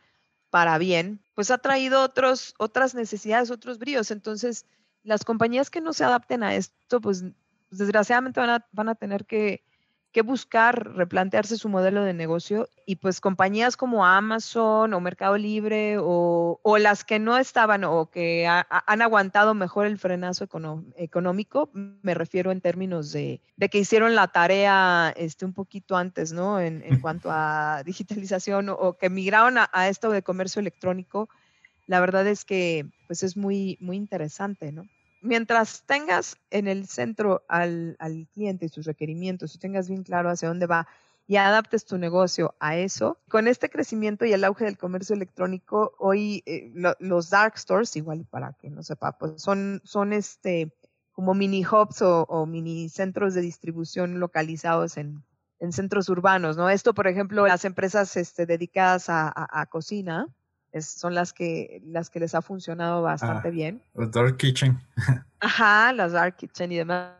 para 0.51 0.77
bien, 0.77 1.23
pues 1.37 1.53
ha 1.53 1.59
traído 1.59 2.03
otros, 2.03 2.57
otras 2.59 2.97
necesidades, 2.97 3.53
otros 3.53 3.79
bríos. 3.79 4.11
Entonces, 4.11 4.67
las 5.05 5.25
compañías 5.25 5.71
que 5.71 5.81
no 5.81 5.93
se 5.93 6.03
adapten 6.03 6.43
a 6.43 6.57
esto, 6.57 7.01
pues, 7.01 7.23
desgraciadamente 7.71 8.41
van 8.41 8.51
a, 8.51 8.67
van 8.73 8.89
a 8.89 8.97
tener 8.97 9.25
que, 9.25 9.63
que, 10.13 10.23
buscar 10.23 10.95
replantearse 10.95 11.57
su 11.57 11.69
modelo 11.69 12.03
de 12.03 12.13
negocio 12.13 12.69
y 12.87 12.97
pues 12.97 13.21
compañías 13.21 13.77
como 13.77 14.05
Amazon 14.05 14.93
o 14.93 15.01
Mercado 15.01 15.39
Libre 15.39 15.97
o, 15.99 16.61
o 16.63 16.79
las 16.79 17.05
que 17.05 17.19
no 17.19 17.39
estaban 17.39 17.85
o 17.85 18.11
que 18.11 18.47
ha, 18.47 18.67
han 18.69 19.03
aguantado 19.03 19.55
mejor 19.55 19.87
el 19.87 19.99
frenazo 19.99 20.45
econo, 20.45 20.85
económico, 20.97 21.71
me 21.73 22.15
refiero 22.15 22.51
en 22.53 22.61
términos 22.61 23.13
de, 23.13 23.41
de, 23.57 23.69
que 23.69 23.79
hicieron 23.79 24.15
la 24.15 24.29
tarea 24.29 25.15
este, 25.17 25.45
un 25.45 25.53
poquito 25.53 25.97
antes, 25.97 26.33
¿no? 26.33 26.61
En, 26.61 26.83
en 26.83 27.01
cuanto 27.01 27.31
a 27.31 27.83
digitalización 27.85 28.69
o, 28.69 28.75
o 28.75 28.99
que 28.99 29.11
migraron 29.11 29.59
a, 29.59 29.71
a 29.73 29.89
esto 29.89 30.11
de 30.11 30.23
comercio 30.23 30.61
electrónico, 30.61 31.29
la 31.87 32.01
verdad 32.01 32.27
es 32.27 32.45
que 32.45 32.87
pues 33.07 33.23
es 33.23 33.37
muy, 33.37 33.79
muy 33.81 33.97
interesante, 33.97 34.73
¿no? 34.73 34.87
Mientras 35.21 35.83
tengas 35.85 36.37
en 36.51 36.69
el 36.69 36.87
centro 36.87 37.45
al, 37.49 37.97
al, 37.99 38.27
cliente 38.33 38.67
y 38.67 38.69
sus 38.69 38.87
requerimientos 38.87 39.55
y 39.55 39.59
tengas 39.59 39.89
bien 39.89 40.03
claro 40.03 40.31
hacia 40.31 40.49
dónde 40.49 40.67
va 40.67 40.89
y 41.29 41.37
adaptes 41.37 41.85
tu 41.85 41.99
negocio 41.99 42.55
a 42.59 42.79
eso, 42.79 43.19
con 43.29 43.49
este 43.49 43.69
crecimiento 43.69 44.25
y 44.25 44.33
el 44.33 44.45
auge 44.45 44.65
del 44.65 44.79
comercio 44.79 45.15
electrónico, 45.15 45.93
hoy 45.99 46.43
eh, 46.47 46.71
lo, 46.75 46.95
los 47.01 47.29
dark 47.29 47.59
stores, 47.59 47.95
igual 47.97 48.25
para 48.25 48.55
que 48.55 48.71
no 48.71 48.83
sepa, 48.83 49.13
pues 49.19 49.43
son, 49.43 49.83
son 49.85 50.15
este, 50.15 50.73
como 51.13 51.35
mini 51.35 51.67
hubs 51.67 52.01
o, 52.01 52.47
mini 52.47 52.89
centros 52.89 53.35
de 53.35 53.43
distribución 53.43 54.21
localizados 54.21 54.97
en, 54.97 55.23
en, 55.59 55.73
centros 55.73 56.09
urbanos, 56.09 56.57
¿no? 56.57 56.71
Esto, 56.71 56.95
por 56.95 57.07
ejemplo, 57.07 57.47
las 57.47 57.67
empresas 57.67 58.17
este, 58.17 58.47
dedicadas 58.47 59.11
a, 59.11 59.31
a 59.37 59.67
cocina, 59.67 60.29
es, 60.73 60.87
son 60.87 61.15
las 61.15 61.33
que, 61.33 61.83
las 61.85 62.11
que 62.11 62.21
les 62.21 62.35
ha 62.35 62.43
funcionado 62.43 63.03
bastante 63.03 63.49
ah, 63.49 63.51
bien. 63.51 63.83
Los 63.95 64.11
Dark 64.11 64.37
Kitchen. 64.37 64.79
Ajá, 65.41 65.93
las 65.93 66.13
Dark 66.13 66.37
Kitchen 66.37 66.73
y 66.73 66.77
demás. 66.77 67.15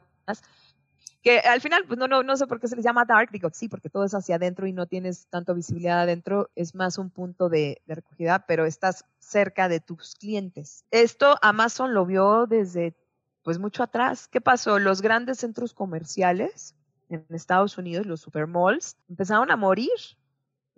Que 1.23 1.41
al 1.41 1.61
final, 1.61 1.85
pues 1.87 1.99
no, 1.99 2.07
no, 2.07 2.23
no 2.23 2.37
sé 2.37 2.47
por 2.47 2.61
qué 2.61 2.69
se 2.69 2.77
les 2.77 2.85
llama 2.85 3.05
Dark, 3.05 3.31
digo, 3.33 3.51
sí, 3.53 3.69
porque 3.69 3.91
todo 3.91 4.05
es 4.05 4.15
hacia 4.15 4.37
adentro 4.37 4.67
y 4.67 4.73
no 4.73 4.87
tienes 4.87 5.27
tanto 5.27 5.55
visibilidad 5.55 6.01
adentro, 6.01 6.51
es 6.55 6.75
más 6.75 6.97
un 6.97 7.11
punto 7.11 7.49
de, 7.49 7.83
de 7.87 7.97
recogida, 7.97 8.47
pero 8.47 8.67
estás 8.67 9.05
cerca 9.19 9.69
de 9.69 9.81
tus 9.81 10.15
clientes. 10.15 10.85
Esto 10.91 11.37
Amazon 11.43 11.93
lo 11.93 12.07
vio 12.07 12.47
desde, 12.47 12.95
pues 13.43 13.59
mucho 13.59 13.83
atrás. 13.83 14.29
¿Qué 14.29 14.41
pasó? 14.41 14.79
Los 14.79 15.03
grandes 15.03 15.39
centros 15.39 15.75
comerciales 15.75 16.77
en 17.09 17.25
Estados 17.31 17.79
Unidos, 17.79 18.07
los 18.07 18.21
supermalls, 18.21 18.97
empezaron 19.09 19.51
a 19.51 19.57
morir 19.57 19.91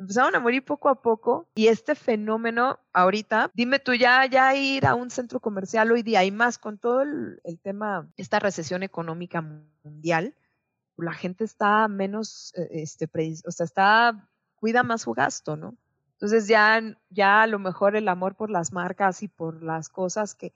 empezaron 0.00 0.34
a 0.34 0.40
morir 0.40 0.64
poco 0.64 0.88
a 0.88 1.02
poco 1.02 1.46
y 1.54 1.68
este 1.68 1.94
fenómeno 1.94 2.80
ahorita, 2.94 3.50
dime 3.52 3.78
tú 3.78 3.92
ya, 3.92 4.24
ya 4.24 4.54
ir 4.54 4.86
a 4.86 4.94
un 4.94 5.10
centro 5.10 5.40
comercial 5.40 5.92
hoy 5.92 6.02
día 6.02 6.24
y 6.24 6.30
más 6.30 6.56
con 6.56 6.78
todo 6.78 7.02
el, 7.02 7.38
tema, 7.62 8.08
esta 8.16 8.38
recesión 8.38 8.82
económica 8.82 9.44
mundial, 9.84 10.34
la 10.96 11.12
gente 11.12 11.44
está 11.44 11.86
menos, 11.86 12.54
eh, 12.56 12.68
este, 12.72 13.10
o 13.46 13.50
sea, 13.50 13.64
está, 13.64 14.26
cuida 14.56 14.82
más 14.82 15.02
su 15.02 15.12
gasto, 15.12 15.56
¿no? 15.56 15.76
Entonces 16.14 16.48
ya, 16.48 16.80
ya 17.10 17.42
a 17.42 17.46
lo 17.46 17.58
mejor 17.58 17.94
el 17.94 18.08
amor 18.08 18.36
por 18.36 18.48
las 18.48 18.72
marcas 18.72 19.22
y 19.22 19.28
por 19.28 19.62
las 19.62 19.90
cosas 19.90 20.34
que, 20.34 20.54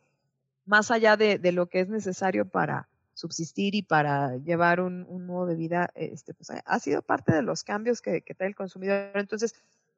más 0.65 0.91
allá 0.91 1.19
de, 1.19 1.39
de 1.39 1.53
lo 1.53 1.67
que 1.69 1.81
es 1.81 1.91
necesario 1.91 2.49
para, 2.49 2.89
subsistir 3.15 3.75
y 3.75 3.83
para 3.83 4.37
llevar 4.39 4.81
un, 4.81 5.07
modo 5.27 5.47
de 5.47 5.55
vida, 5.55 5.91
este, 5.95 6.35
pues 6.35 6.51
ha 6.51 6.79
sido 6.81 7.03
parte 7.03 7.33
de 7.33 7.43
los 7.43 7.65
cambios 7.65 8.03
que, 8.03 8.23
trae 8.37 8.49
el 8.49 8.57
consumidor. 8.57 9.13
Entonces, 9.15 9.55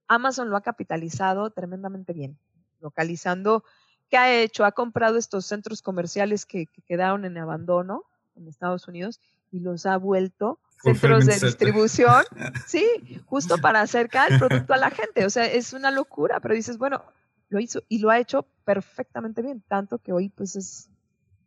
Amazon 0.07 0.51
lo 0.51 0.57
ha 0.57 0.61
capitalizado 0.61 1.51
tremendamente 1.51 2.13
bien, 2.13 2.39
localizando 2.81 3.65
qué 4.09 4.17
ha 4.17 4.33
hecho, 4.33 4.65
ha 4.65 4.73
comprado 4.73 5.17
estos 5.19 5.47
centros 5.47 5.83
comerciales 5.83 6.47
que, 6.47 6.69
quedaron 6.87 7.25
en 7.25 7.39
abandono 7.39 8.05
en 8.37 8.49
Estados 8.49 8.87
Unidos 8.87 9.21
y 9.51 9.61
los 9.61 9.87
ha 9.87 9.97
vuelto 9.97 10.61
centros 10.83 11.25
de 11.25 11.39
distribución, 11.39 12.23
sí, 12.67 12.85
justo 13.25 13.57
para 13.59 13.81
acercar 13.81 14.31
el 14.31 14.39
producto 14.39 14.75
a 14.75 14.77
la 14.77 14.91
gente. 14.91 15.25
O 15.25 15.31
sea, 15.31 15.47
es 15.47 15.73
una 15.73 15.91
locura, 15.91 16.39
pero 16.41 16.55
dices, 16.55 16.77
bueno, 16.77 17.03
lo 17.49 17.61
hizo 17.61 17.83
y 17.89 17.99
lo 17.99 18.11
ha 18.11 18.19
hecho 18.19 18.47
perfectamente 18.65 19.41
bien, 19.41 19.63
tanto 19.67 19.99
que 19.99 20.13
hoy 20.13 20.29
pues 20.29 20.57
es 20.57 20.91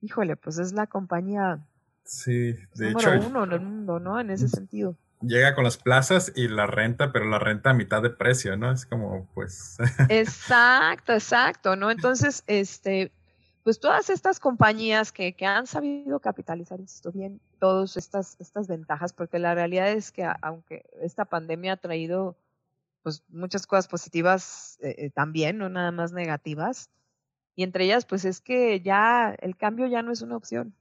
híjole, 0.02 0.36
pues 0.36 0.60
es 0.60 0.74
la 0.74 0.88
compañía 0.88 1.60
sí, 2.04 2.56
de 2.76 2.92
número 2.92 3.28
uno 3.28 3.44
en 3.44 3.52
el 3.52 3.62
mundo, 3.62 4.00
¿no? 4.00 4.20
En 4.20 4.30
ese 4.30 4.48
sentido. 4.48 4.96
Llega 5.22 5.54
con 5.54 5.66
las 5.66 5.78
plazas 5.78 6.32
y 6.36 6.48
la 6.48 6.66
renta, 6.66 7.12
pero 7.12 7.26
la 7.26 7.40
renta 7.40 7.72
a 7.72 7.74
mitad 7.74 8.02
de 8.02 8.10
precio, 8.10 8.56
¿no? 8.56 8.72
Es 8.72 8.86
como, 8.86 9.28
pues. 9.34 9.78
exacto, 10.10 11.14
exacto, 11.14 11.76
¿no? 11.76 11.92
Entonces, 11.92 12.44
este, 12.48 13.12
pues 13.64 13.80
todas 13.80 14.10
estas 14.10 14.40
compañías 14.40 15.12
que, 15.12 15.36
que 15.36 15.46
han 15.46 15.68
sabido 15.68 16.20
capitalizar, 16.22 16.80
esto 16.80 17.12
bien, 17.12 17.42
todas 17.60 17.98
estas, 17.98 18.38
estas 18.40 18.68
ventajas, 18.68 19.12
porque 19.12 19.40
la 19.40 19.54
realidad 19.54 19.90
es 19.92 20.12
que 20.12 20.26
aunque 20.42 20.90
esta 21.02 21.26
pandemia 21.26 21.74
ha 21.74 21.78
traído 21.78 22.38
pues 23.04 23.24
muchas 23.30 23.66
cosas 23.68 23.88
positivas 23.88 24.78
eh, 24.82 24.96
eh, 24.98 25.10
también, 25.10 25.58
no 25.58 25.70
nada 25.70 25.92
más 25.92 26.12
negativas, 26.12 26.90
y 27.60 27.64
entre 27.64 27.84
ellas, 27.84 28.06
pues 28.06 28.24
es 28.24 28.40
que 28.40 28.80
ya 28.80 29.36
el 29.38 29.58
cambio 29.58 29.86
ya 29.86 30.02
no 30.02 30.14
es 30.14 30.22
una 30.22 30.38
opción. 30.38 30.74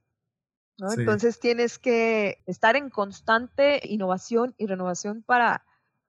¿no? 0.78 0.92
Entonces 0.92 1.40
tienes 1.40 1.76
que 1.76 2.40
estar 2.46 2.76
en 2.76 2.88
constante 2.88 3.80
innovación 3.82 4.54
y 4.58 4.68
renovación 4.68 5.24
para, 5.24 5.64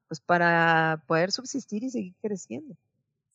pues 0.07 0.19
para 0.19 1.03
poder 1.07 1.31
subsistir 1.31 1.83
y 1.85 1.89
seguir 1.89 2.13
creciendo. 2.21 2.75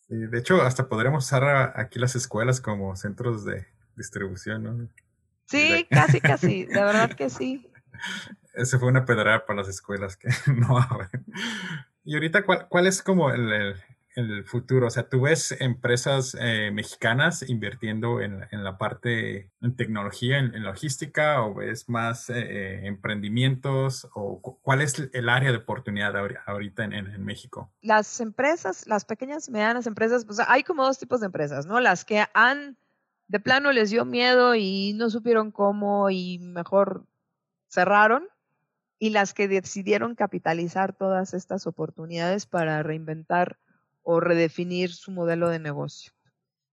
Sí, 0.06 0.14
de 0.14 0.38
hecho, 0.38 0.62
hasta 0.62 0.88
podríamos 0.88 1.24
usar 1.24 1.72
aquí 1.76 1.98
las 1.98 2.14
escuelas 2.14 2.60
como 2.60 2.94
centros 2.94 3.44
de 3.44 3.66
distribución, 3.96 4.62
¿no? 4.62 4.88
Sí, 5.46 5.88
casi, 5.90 6.20
casi, 6.20 6.66
de 6.66 6.84
verdad 6.84 7.14
que 7.14 7.30
sí. 7.30 7.68
Ese 8.54 8.78
fue 8.78 8.86
una 8.86 9.04
pedrada 9.04 9.44
para 9.44 9.58
las 9.58 9.68
escuelas 9.68 10.16
que 10.16 10.28
no 10.54 10.78
Y 12.04 12.14
ahorita, 12.14 12.44
¿cuál, 12.44 12.68
cuál 12.68 12.86
es 12.86 13.02
como 13.02 13.30
el, 13.32 13.50
el 13.50 13.74
futuro? 14.44 14.86
O 14.86 14.90
sea, 14.90 15.08
¿tú 15.08 15.22
ves 15.22 15.56
empresas 15.60 16.36
eh, 16.40 16.70
mexicanas 16.72 17.48
invirtiendo 17.48 18.20
en, 18.20 18.46
la 18.50 18.78
parte 18.78 19.50
en 19.60 19.76
tecnología, 19.76 20.38
en, 20.38 20.62
logística, 20.62 21.42
o 21.42 21.54
ves 21.54 21.88
más 21.88 22.30
eh, 22.30 22.34
eh, 22.38 22.86
emprendimientos? 22.86 24.08
¿O 24.14 24.40
cuál 24.62 24.80
es 24.80 25.10
el 25.12 25.28
área 25.28 25.50
de 25.50 25.58
oportunidad 25.58 26.14
ahorita 26.46 26.84
en, 26.84 27.24
México? 27.24 27.72
Las 27.80 28.20
empresas, 28.20 28.86
las 28.86 29.04
pequeñas 29.04 29.48
y 29.48 29.50
medianas 29.50 29.86
empresas, 29.86 30.24
pues 30.24 30.40
hay 30.46 30.62
como 30.62 30.84
dos 30.84 30.98
tipos 30.98 31.20
de 31.20 31.26
empresas, 31.26 31.66
¿no? 31.66 31.80
Las 31.80 32.04
que 32.04 32.24
han, 32.34 32.76
de 33.28 33.40
plano 33.40 33.72
les 33.72 33.90
dio 33.90 34.04
miedo 34.04 34.54
y 34.54 34.92
no 34.94 35.10
supieron 35.10 35.50
cómo 35.50 36.10
y 36.10 36.38
mejor 36.38 37.06
cerraron 37.68 38.28
y 38.98 39.10
las 39.10 39.34
que 39.34 39.48
decidieron 39.48 40.14
capitalizar 40.14 40.94
todas 40.94 41.34
estas 41.34 41.66
oportunidades 41.66 42.46
para 42.46 42.82
reinventar 42.82 43.58
o 44.04 44.20
redefinir 44.20 44.92
su 44.92 45.10
modelo 45.10 45.48
de 45.48 45.58
negocio. 45.58 46.12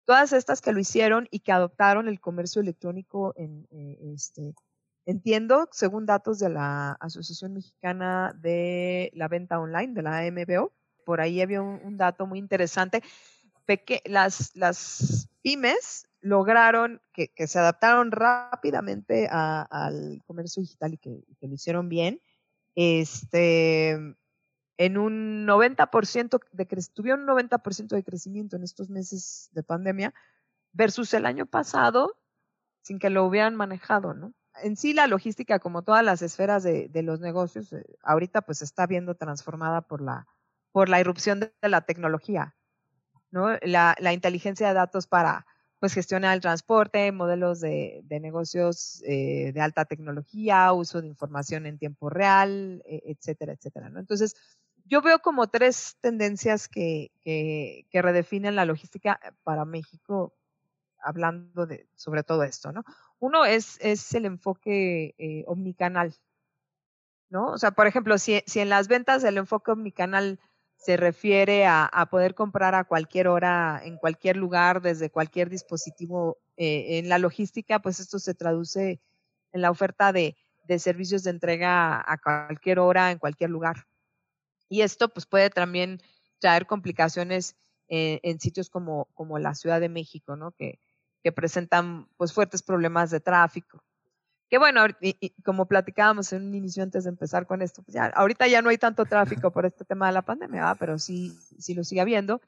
Todas 0.07 0.33
estas 0.33 0.61
que 0.61 0.73
lo 0.73 0.79
hicieron 0.79 1.29
y 1.31 1.41
que 1.41 1.53
adoptaron 1.53 2.09
el 2.09 2.21
comercio 2.21 2.63
electrónico 2.63 3.35
en, 3.37 3.67
eh, 3.73 3.99
este, 4.15 4.55
entiendo, 5.05 5.69
según 5.73 6.07
datos 6.07 6.39
de 6.39 6.49
la 6.49 6.93
Asociación 6.93 7.53
Mexicana 7.53 8.33
de 8.41 9.11
la 9.15 9.29
Venta 9.29 9.59
Online, 9.59 9.93
de 9.93 10.03
la 10.03 10.19
AMBO, 10.19 10.73
por 11.05 11.21
ahí 11.21 11.41
había 11.41 11.61
un, 11.61 11.97
dato 11.97 12.27
muy 12.27 12.39
interesante, 12.39 13.03
las, 14.05 14.55
las 14.55 15.29
pymes 15.43 16.09
lograron 16.21 17.01
que, 17.13 17.31
se 17.47 17.59
adaptaron 17.59 18.11
rápidamente 18.11 19.29
al 19.31 20.23
comercio 20.27 20.63
digital 20.63 20.95
y 20.95 20.99
que, 20.99 21.11
y 21.27 21.35
que, 21.37 21.49
lo 21.49 21.55
hicieron 21.55 21.89
bien. 21.89 22.21
Este, 22.75 23.97
en 24.79 24.99
un 24.99 25.47
90% 25.47 26.41
de 26.53 26.67
tuvieron 26.93 27.29
un 27.29 27.29
90% 27.29 27.89
de 27.89 28.05
crecimiento 28.05 28.57
en 28.57 28.63
estos 28.63 28.91
meses 28.91 29.49
de 29.53 29.63
pandemia 29.63 30.15
versus 30.73 31.15
el 31.15 31.27
año 31.27 31.47
pasado 31.47 32.17
sin 32.83 32.99
que 32.99 33.11
lo 33.11 33.25
hubieran 33.25 33.57
manejado, 33.57 34.15
¿no? 34.15 34.33
En 34.63 34.77
sí 34.77 34.95
la 34.95 35.07
logística, 35.07 35.59
como 35.59 35.83
todas 35.83 36.05
las 36.05 36.23
esferas 36.23 36.63
de, 36.63 36.89
los 37.03 37.21
negocios, 37.21 37.73
eh, 37.73 37.85
ahorita 38.03 38.43
pues 38.43 38.63
está 38.63 38.87
viendo 38.87 39.17
transformada 39.17 39.83
por 39.83 40.01
la, 40.01 40.29
por 40.71 40.89
la 40.89 41.01
irrupción 41.01 41.41
de, 41.41 41.53
la 41.63 41.81
tecnología, 41.81 42.55
¿no? 43.31 43.49
La, 43.63 43.97
la, 43.99 44.13
inteligencia 44.13 44.69
de 44.69 44.75
datos 44.75 45.07
para 45.09 45.47
pues 45.81 45.93
gestionar 45.93 46.35
el 46.35 46.41
transporte, 46.41 47.13
modelos 47.13 47.61
de, 47.61 48.01
de 48.05 48.21
negocios 48.21 49.03
eh, 49.05 49.53
de 49.53 49.61
alta 49.61 49.85
tecnología, 49.85 50.73
uso 50.73 51.03
de 51.03 51.09
información 51.09 51.67
en 51.67 51.79
tiempo 51.79 52.09
real, 52.09 52.83
e, 52.87 53.03
etcétera, 53.07 53.53
etcétera, 53.53 53.91
¿no? 53.91 54.01
Entonces, 54.01 54.37
yo 54.89 55.03
veo 55.03 55.19
como 55.21 55.49
tres 55.49 55.97
tendencias 56.01 56.69
que, 56.69 57.11
redefinen 57.93 58.57
la 58.57 58.65
logística 58.65 59.21
para 59.43 59.65
México, 59.65 60.35
hablando 61.03 61.67
de, 61.67 61.89
sobre 61.95 62.23
todo 62.23 62.43
esto, 62.45 62.73
¿no? 62.73 62.85
Uno 63.19 63.45
es, 63.45 63.79
el 64.15 64.27
enfoque 64.27 65.15
eh, 65.19 65.45
omnicanal, 65.47 66.15
¿no? 67.31 67.47
O 67.53 67.59
sea, 67.59 67.73
por 67.73 67.87
ejemplo, 67.87 68.19
si, 68.19 68.43
si, 68.47 68.61
en 68.61 68.69
las 68.69 68.89
ventas 68.89 69.25
el 69.25 69.39
enfoque 69.39 69.73
omnicanal 69.73 70.39
se 70.77 70.97
refiere 70.97 71.67
a, 71.67 72.09
poder 72.11 72.35
comprar 72.35 72.75
a 72.75 72.85
cualquier 72.85 73.29
hora, 73.29 73.81
en 73.83 73.97
cualquier 73.97 74.37
lugar, 74.37 74.83
desde 74.83 75.11
cualquier 75.11 75.51
dispositivo, 75.51 76.39
eh, 76.57 76.99
en 76.99 77.09
la 77.09 77.19
logística, 77.19 77.81
pues 77.81 77.99
esto 77.99 78.19
se 78.19 78.35
traduce 78.35 79.01
en 79.53 79.63
la 79.63 79.71
oferta 79.71 80.13
de 80.13 80.37
servicios 80.79 81.25
de 81.25 81.31
entrega 81.31 82.05
a 82.07 82.19
cualquier 82.19 82.79
hora, 82.79 83.11
en 83.11 83.19
cualquier 83.19 83.51
lugar. 83.51 83.87
Y 84.69 84.83
esto 84.83 85.09
pues 85.09 85.27
puede 85.27 85.51
también 85.51 86.01
traer 86.39 86.67
complicaciones 86.67 87.57
en 87.89 88.41
sitios 88.41 88.69
como, 88.69 89.07
como 89.15 89.39
la 89.39 89.55
Ciudad 89.55 89.81
de 89.81 89.89
México, 89.89 90.35
¿no? 90.35 90.51
Que, 90.51 90.81
que 91.27 91.33
presentan 91.33 92.09
pues 92.17 92.33
fuertes 92.33 92.63
problemas 92.63 93.11
de 93.11 93.19
tráfico. 93.19 93.83
Que 94.49 94.59
bueno, 94.59 94.87
como 95.45 95.67
platicábamos 95.67 96.33
en 96.33 96.47
un 96.47 96.55
inicio 96.55 96.85
antes 96.85 97.03
de 97.03 97.11
empezar 97.11 97.49
con 97.49 97.63
esto, 97.63 97.83
pues 97.83 97.95
ya, 97.95 98.07
ahorita 98.07 98.47
ya 98.47 98.63
no 98.63 98.69
hay 98.69 98.79
tanto 98.79 99.05
tráfico 99.07 99.51
por 99.51 99.67
este 99.67 99.85
tema 99.85 100.07
de 100.07 100.13
la 100.13 100.23
pandemia, 100.23 100.77
pero 100.79 101.01
sí, 101.01 101.37
sí 101.59 101.75
lo 101.75 101.83
sigue 101.83 102.01
habiendo. 102.01 102.41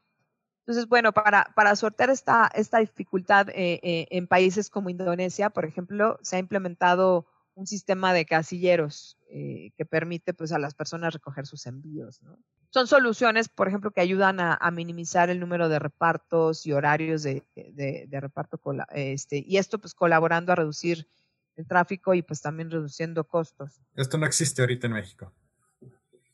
Entonces, 0.60 0.86
bueno, 0.86 1.12
para, 1.12 1.50
para 1.56 1.74
sortear 1.74 2.10
esta, 2.10 2.48
esta 2.54 2.78
dificultad 2.78 3.48
eh, 3.48 3.80
eh, 3.82 4.06
en 4.10 4.28
países 4.28 4.70
como 4.70 4.90
Indonesia, 4.90 5.50
por 5.50 5.64
ejemplo, 5.64 6.20
se 6.22 6.36
ha 6.36 6.38
implementado 6.38 7.26
un 7.58 7.66
sistema 7.66 8.12
de 8.12 8.24
casilleros 8.24 9.18
eh, 9.30 9.72
que 9.76 9.84
permite 9.84 10.32
pues, 10.32 10.52
a 10.52 10.60
las 10.60 10.74
personas 10.74 11.12
recoger 11.12 11.44
sus 11.44 11.66
envíos. 11.66 12.22
¿no? 12.22 12.38
Son 12.70 12.86
soluciones, 12.86 13.48
por 13.48 13.66
ejemplo, 13.66 13.90
que 13.90 14.00
ayudan 14.00 14.38
a, 14.38 14.70
minimizar 14.70 15.28
el 15.28 15.40
número 15.40 15.68
de 15.68 15.80
repartos 15.80 16.66
y 16.66 16.72
horarios 16.72 17.24
de, 17.24 17.42
de, 17.56 18.20
reparto. 18.20 18.60
Este, 18.90 19.42
y 19.44 19.56
esto 19.56 19.80
pues 19.80 19.94
colaborando 19.94 20.52
a 20.52 20.54
reducir 20.54 21.08
el 21.56 21.66
tráfico 21.66 22.14
y 22.14 22.22
pues 22.22 22.40
también 22.40 22.70
reduciendo 22.70 23.24
costos. 23.24 23.80
Esto 23.96 24.18
no 24.18 24.26
existe 24.26 24.62
ahorita 24.62 24.86
en 24.86 24.92
México. 24.92 25.32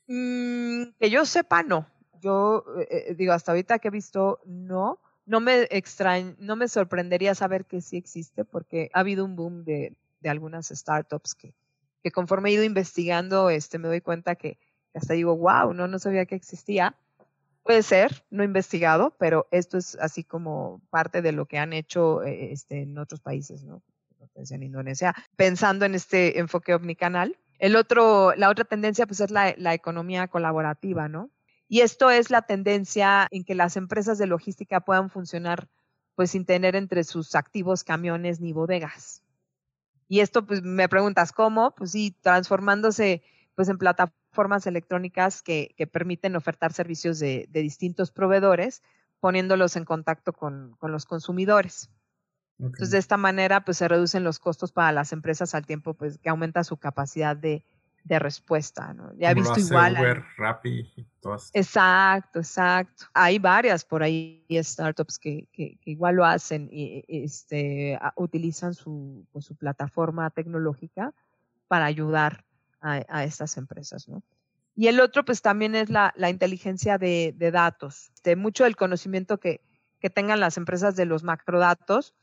Mm, 0.07 0.93
que 1.01 1.09
yo 1.09 1.25
sepa, 1.25 1.63
no. 1.63 1.89
Yo 2.21 2.67
eh, 2.81 3.07
eh, 3.09 3.15
digo, 3.15 3.33
hasta 3.33 3.53
ahorita 3.53 3.79
que 3.79 3.89
he 3.89 3.91
visto, 3.91 4.41
no. 4.45 5.01
No 5.25 5.41
me 5.41 5.63
extrañ 5.71 6.37
no 6.39 6.55
me 6.55 6.69
sorprendería 6.69 7.35
saber 7.35 7.65
que 7.65 7.81
sí 7.81 7.97
existe 7.97 8.45
porque 8.45 8.91
ha 8.93 9.01
habido 9.01 9.25
un 9.25 9.37
boom 9.37 9.65
de, 9.65 9.97
de 10.25 10.31
algunas 10.31 10.69
startups 10.69 11.35
que, 11.35 11.55
que 12.03 12.11
conforme 12.11 12.49
he 12.49 12.55
ido 12.55 12.65
investigando, 12.65 13.51
este, 13.51 13.79
me 13.79 13.89
doy 13.89 14.01
cuenta 14.01 14.35
que 14.35 14.59
hasta 14.95 15.13
digo, 15.15 15.37
wow, 15.37 15.75
no, 15.75 15.87
no 15.87 15.99
sabía 15.99 16.25
que 16.25 16.35
existía. 16.35 16.97
Puede 17.63 17.83
ser, 17.83 18.25
no 18.31 18.43
he 18.43 18.47
investigado, 18.47 19.15
pero 19.19 19.47
esto 19.51 19.77
es 19.79 19.97
así 20.01 20.25
como 20.25 20.81
parte 20.91 21.23
de 21.23 21.33
lo 21.33 21.47
que 21.47 21.59
han 21.59 21.73
hecho 21.73 22.23
eh, 22.23 22.53
este, 22.53 22.83
en 22.83 22.99
otros 22.99 23.21
países, 23.21 23.63
¿no? 23.63 23.83
En 24.35 24.63
Indonesia, 24.63 25.15
pensando 25.37 25.85
en 25.85 25.95
este 25.95 26.39
enfoque 26.39 26.75
omnicanal. 26.75 27.39
El 27.59 27.77
otro, 27.77 28.35
la 28.35 28.49
otra 28.49 28.65
tendencia, 28.65 29.07
pues, 29.07 29.21
es 29.21 29.31
la, 29.31 29.55
la 29.59 29.75
economía 29.75 30.29
colaborativa, 30.29 31.09
¿no? 31.09 31.31
Y 31.69 31.81
esto 31.81 32.11
es 32.11 32.31
la 32.31 32.43
tendencia 32.43 33.29
en 33.31 33.45
que 33.45 33.55
las 33.55 33.77
empresas 33.77 34.19
de 34.19 34.27
logística 34.27 34.81
puedan 34.81 35.11
funcionar 35.11 35.69
pues 36.15 36.31
sin 36.31 36.45
tener 36.45 36.77
entre 36.77 37.05
sus 37.05 37.35
activos 37.35 37.85
camiones 37.85 38.41
ni 38.41 38.53
bodegas. 38.53 39.24
Y 40.09 40.21
esto, 40.21 40.47
pues 40.47 40.63
me 40.63 40.89
preguntas, 40.89 41.33
¿cómo? 41.33 41.75
Pues 41.75 41.93
sí, 41.93 42.17
transformándose 42.21 43.23
pues 43.55 43.69
en 43.69 43.79
plataformas 43.79 44.67
electrónicas 44.67 45.43
que, 45.43 45.75
que 45.77 45.87
permiten 45.87 46.37
ofertar 46.37 46.73
servicios 46.73 47.19
de, 47.19 47.47
de, 47.51 47.61
distintos 47.61 48.11
proveedores, 48.11 48.83
poniéndolos 49.21 49.77
en 49.77 49.85
contacto 49.85 50.33
con, 50.33 50.75
con 50.79 50.93
los 50.93 51.05
consumidores. 51.05 51.91
Entonces, 52.59 52.91
de 52.91 52.99
esta 52.99 53.17
manera, 53.17 53.65
pues 53.65 53.79
se 53.79 53.89
reducen 53.89 54.25
los 54.25 54.39
costos 54.39 54.73
para 54.73 54.93
las 54.93 55.13
empresas 55.13 55.55
al 55.55 55.67
tiempo 55.67 55.95
pues, 55.95 56.19
que 56.19 56.29
aumenta 56.29 56.63
su 56.65 56.77
capacidad 56.77 57.37
de, 57.37 57.65
de 58.05 58.19
respuesta, 58.19 58.93
¿no? 58.93 59.13
Ya 59.17 59.31
he 59.31 59.35
visto 59.35 59.59
igual. 59.59 59.97
Uber, 59.99 60.25
Rappi 60.37 61.07
todas. 61.21 61.51
Exacto, 61.55 62.39
exacto. 62.39 63.07
Hay 63.15 63.39
varias 63.39 63.85
por 63.85 64.03
ahí 64.03 64.47
startups 64.51 65.19
que, 65.19 65.49
que, 65.53 65.79
igual 65.87 66.17
lo 66.17 66.25
hacen 66.27 66.69
y 66.71 67.03
este, 67.09 67.99
utilizan 68.17 68.75
su, 68.75 69.27
pues, 69.33 69.47
su 69.47 69.57
plataforma 69.57 70.29
tecnológica 70.31 71.15
para 71.67 71.87
ayudar 71.87 72.45
a, 72.83 73.03
a, 73.09 73.25
estas 73.25 73.57
empresas, 73.57 74.07
¿no? 74.07 74.23
Y 74.77 74.89
el 74.89 75.01
otro, 75.01 75.25
pues 75.25 75.41
también 75.41 75.75
es 75.75 75.89
la, 75.89 76.13
la 76.17 76.29
inteligencia 76.29 76.99
de, 76.99 77.33
de 77.37 77.51
datos. 77.51 78.11
Este, 78.15 78.37
mucho 78.37 78.65
del 78.65 78.77
conocimiento 78.77 79.39
que, 79.39 79.63
que 79.99 80.11
tengan 80.11 80.41
las 80.41 80.59
empresas 80.59 80.95
de 80.95 81.07
los 81.07 81.23
macrodatos 81.23 82.15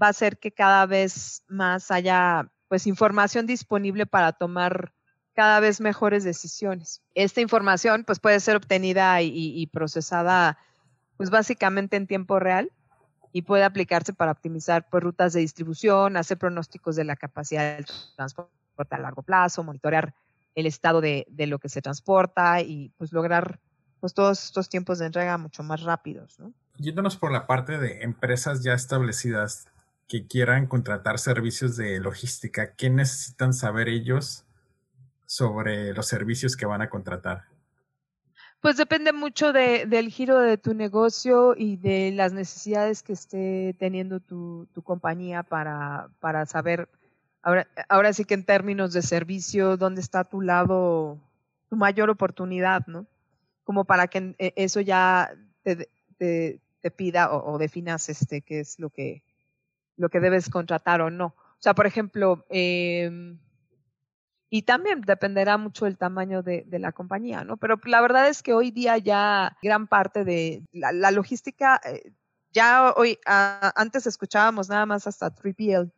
va 0.00 0.08
a 0.08 0.10
hacer 0.10 0.38
que 0.38 0.52
cada 0.52 0.84
vez 0.84 1.42
más 1.48 1.90
haya 1.90 2.50
pues 2.68 2.86
información 2.86 3.46
disponible 3.46 4.04
para 4.04 4.32
tomar 4.32 4.92
cada 5.34 5.60
vez 5.60 5.80
mejores 5.80 6.24
decisiones. 6.24 7.02
Esta 7.14 7.40
información 7.40 8.04
pues 8.04 8.20
puede 8.20 8.40
ser 8.40 8.56
obtenida 8.56 9.22
y, 9.22 9.66
procesada 9.72 10.58
pues 11.16 11.30
básicamente 11.30 11.96
en 11.96 12.06
tiempo 12.06 12.38
real 12.38 12.70
y 13.32 13.42
puede 13.42 13.64
aplicarse 13.64 14.12
para 14.12 14.32
optimizar 14.32 14.86
pues, 14.90 15.02
rutas 15.02 15.32
de 15.32 15.40
distribución, 15.40 16.16
hacer 16.16 16.38
pronósticos 16.38 16.96
de 16.96 17.04
la 17.04 17.16
capacidad 17.16 17.76
del 17.76 17.86
transporte 18.16 18.50
a 18.90 18.98
largo 18.98 19.22
plazo, 19.22 19.62
monitorear 19.62 20.14
el 20.54 20.66
estado 20.66 21.00
de, 21.00 21.26
lo 21.46 21.58
que 21.58 21.68
se 21.68 21.80
transporta 21.80 22.60
y 22.60 22.90
pues 22.98 23.12
lograr 23.12 23.58
pues 24.00 24.14
todos 24.14 24.44
estos 24.44 24.68
tiempos 24.68 24.98
de 24.98 25.06
entrega 25.06 25.38
mucho 25.38 25.62
más 25.62 25.82
rápidos. 25.82 26.38
¿no? 26.38 26.52
Yéndonos 26.76 27.16
por 27.16 27.32
la 27.32 27.46
parte 27.46 27.78
de 27.78 28.02
empresas 28.02 28.62
ya 28.62 28.74
establecidas 28.74 29.68
que 30.08 30.26
quieran 30.26 30.66
contratar 30.66 31.18
servicios 31.18 31.76
de 31.76 32.00
logística, 32.00 32.74
¿qué 32.74 32.90
necesitan 32.90 33.54
saber 33.54 33.88
ellos 33.88 34.44
sobre 35.32 35.94
los 35.94 36.06
servicios 36.08 36.56
que 36.56 36.66
van 36.66 36.82
a 36.82 36.90
contratar? 36.90 37.44
Pues 38.60 38.76
depende 38.76 39.14
mucho 39.14 39.54
de, 39.54 39.86
del 39.86 40.10
giro 40.10 40.38
de 40.38 40.58
tu 40.58 40.74
negocio 40.74 41.54
y 41.56 41.76
de 41.76 42.12
las 42.12 42.34
necesidades 42.34 43.02
que 43.02 43.14
esté 43.14 43.74
teniendo 43.78 44.20
tu, 44.20 44.68
tu 44.74 44.82
compañía 44.82 45.42
para, 45.42 46.10
para 46.20 46.44
saber, 46.44 46.86
ahora, 47.40 47.66
ahora 47.88 48.12
sí 48.12 48.26
que 48.26 48.34
en 48.34 48.44
términos 48.44 48.92
de 48.92 49.00
servicio, 49.00 49.78
dónde 49.78 50.02
está 50.02 50.22
tu 50.24 50.42
lado, 50.42 51.18
tu 51.70 51.76
mayor 51.76 52.10
oportunidad, 52.10 52.86
¿no? 52.86 53.06
Como 53.64 53.86
para 53.86 54.08
que 54.08 54.34
e, 54.38 54.52
eso 54.56 54.82
ya 54.82 55.32
te, 55.62 55.88
te, 56.18 56.60
pida 56.94 57.32
o, 57.32 57.54
o, 57.54 57.58
definas 57.58 58.10
este, 58.10 58.42
qué 58.42 58.60
es 58.60 58.78
lo 58.78 58.90
que, 58.90 59.22
lo 59.96 60.10
que 60.10 60.20
debes 60.20 60.50
contratar 60.50 61.00
o 61.00 61.10
no. 61.10 61.28
O 61.28 61.62
sea, 61.62 61.74
por 61.74 61.86
ejemplo, 61.86 62.44
eh, 62.50 63.34
y 64.54 64.60
también 64.60 65.00
dependerá 65.00 65.56
mucho 65.56 65.86
del 65.86 65.96
tamaño 65.96 66.42
de, 66.42 66.66
la 66.72 66.92
compañía, 66.92 67.42
¿no? 67.42 67.56
Pero 67.56 67.80
la 67.86 68.02
verdad 68.02 68.28
es 68.28 68.42
que 68.42 68.52
hoy 68.52 68.70
día 68.70 68.98
ya 68.98 69.56
gran 69.62 69.86
parte 69.86 70.26
de 70.26 70.62
la, 70.72 71.10
logística, 71.10 71.80
eh, 71.86 72.12
ya 72.52 72.92
hoy, 72.94 73.18
antes 73.24 74.06
escuchábamos 74.06 74.68
nada 74.68 74.84
más 74.84 75.06
hasta 75.06 75.34
3PL. 75.34 75.90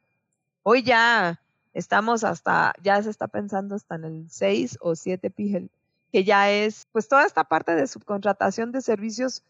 Hoy 0.62 0.85
ya 0.85 1.43
estamos 1.73 2.23
hasta, 2.23 2.75
ya 2.81 3.03
se 3.03 3.11
está 3.11 3.27
pensando 3.27 3.75
hasta 3.75 3.97
en 3.97 4.05
el 4.05 4.31
6 4.31 4.79
o 4.81 4.95
7 4.95 5.31
PL, 5.31 5.69
que 6.12 6.23
ya 6.23 6.49
es 6.49 6.87
pues 6.93 7.09
toda 7.09 7.27
esta 7.27 7.43
parte 7.43 7.75
de 7.75 7.88
subcontratación 7.88 8.71
de 8.71 8.83
servicios 8.83 9.43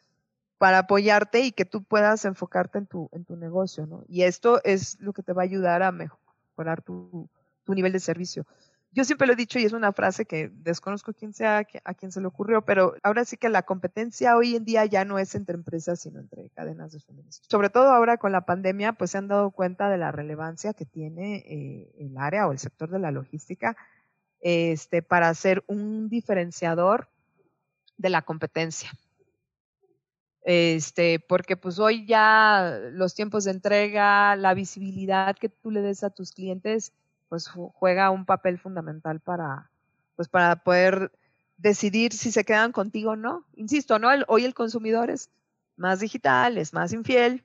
para 0.57 0.79
apoyarte 0.79 1.41
y 1.41 1.53
que 1.53 1.67
tú 1.67 1.83
puedas 1.85 2.25
enfocarte 2.25 2.79
en 2.79 2.87
tu, 2.87 3.11
en 3.13 3.27
tu 3.27 3.37
negocio, 3.37 3.85
¿no? 3.85 4.03
Y 4.09 4.23
esto 4.23 4.65
es 4.65 4.99
lo 4.99 5.13
que 5.13 5.23
te 5.23 5.35
va 5.35 5.43
a 5.43 5.45
ayudar 5.45 5.83
a 5.83 5.93
mejorar 5.93 6.81
tu, 6.81 7.29
tu 7.65 7.75
nivel 7.75 7.93
de 7.93 8.01
servicio 8.01 8.47
yo 8.95 9.05
siempre 9.05 9.27
lo 9.27 9.33
he 9.33 9.37
dicho 9.37 9.59
y 9.59 9.65
es 9.65 9.73
una 9.73 9.93
frase 9.93 10.25
que 10.25 10.51
desconozco 10.55 11.13
quién 11.13 11.35
sea, 11.35 11.67
a 11.85 11.95
quién 11.95 12.13
se 12.13 12.21
le 12.21 12.29
ocurrió, 12.29 12.63
pero 12.65 12.95
ahora 13.03 13.25
sí 13.25 13.37
que 13.37 13.49
la 13.49 13.63
competencia 13.63 14.37
hoy 14.37 14.55
en 14.55 14.65
día 14.65 14.85
ya 14.87 15.05
no 15.05 15.19
es 15.19 15.35
entre 15.35 15.57
empresas, 15.57 16.01
sino 16.01 16.21
entre 16.21 16.49
cadenas 16.51 16.93
de 16.93 17.01
suministro. 17.01 17.45
Sobre 17.51 17.71
todo 17.71 17.91
ahora 17.91 18.19
con 18.19 18.31
la 18.31 18.47
pandemia, 18.47 18.93
pues 18.93 19.11
se 19.11 19.19
han 19.19 19.27
dado 19.27 19.51
cuenta 19.51 19.89
de 19.89 19.99
la 19.99 20.13
relevancia 20.13 20.75
que 20.75 20.87
tiene 20.87 21.39
eh, 21.39 21.93
el 21.99 22.17
área 22.17 22.47
o 22.47 22.53
el 22.53 22.59
sector 22.59 22.89
de 22.89 23.01
la 23.01 23.11
logística 23.11 23.77
este, 24.41 25.03
para 25.03 25.35
ser 25.35 25.65
un 25.67 26.09
diferenciador 26.09 27.09
de 27.97 28.11
la 28.11 28.23
competencia. 28.23 28.93
Este, 30.43 31.19
porque 31.21 31.57
pues 31.57 31.79
hoy 31.79 32.07
ya 32.07 32.79
los 32.93 33.15
tiempos 33.15 33.45
de 33.45 33.51
entrega, 33.51 34.37
la 34.37 34.55
visibilidad 34.55 35.37
que 35.37 35.49
tú 35.49 35.71
le 35.71 35.81
des 35.81 36.05
a 36.05 36.11
tus 36.11 36.33
clientes, 36.33 36.93
pues 37.29 37.49
juega 37.49 38.11
un 38.11 38.25
papel 38.25 38.59
fundamental 38.59 39.21
para, 39.21 39.71
pues 40.17 40.29
para 40.29 40.57
poder 40.57 41.13
decidir 41.57 42.13
si 42.13 42.33
se 42.33 42.45
quedan 42.45 42.73
contigo 42.73 43.13
o 43.13 43.17
no. 43.17 43.45
Insisto, 43.55 43.99
¿no? 43.99 44.09
hoy 44.29 44.45
el 44.45 44.55
consumidor 44.55 45.11
es 45.11 45.31
más 45.77 46.01
digital, 46.01 46.59
es 46.59 46.73
más 46.73 46.93
infiel. 46.93 47.45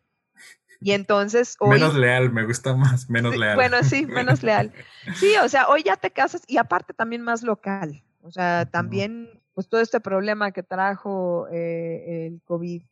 Y 0.82 0.92
entonces 0.94 1.56
hoy... 1.60 1.72
Menos 1.72 1.96
leal, 1.96 2.32
me 2.32 2.46
gusta 2.46 2.74
más, 2.74 3.10
menos 3.10 3.36
leal. 3.36 3.56
Bueno, 3.56 3.84
sí, 3.84 4.06
menos 4.08 4.44
leal. 4.44 4.72
Sí, 5.16 5.34
o 5.44 5.50
sea, 5.50 5.68
hoy 5.68 5.84
ya 5.84 5.98
te 5.98 6.12
casas 6.12 6.44
y 6.48 6.58
aparte 6.58 6.94
también 6.94 7.22
más 7.22 7.44
local. 7.44 8.02
O 8.22 8.32
sea, 8.32 8.66
también, 8.66 9.42
pues 9.54 9.68
todo 9.68 9.82
este 9.82 10.00
problema 10.00 10.52
que 10.52 10.64
trajo 10.64 11.48
eh, 11.52 12.28
el 12.28 12.42
COVID 12.44 12.84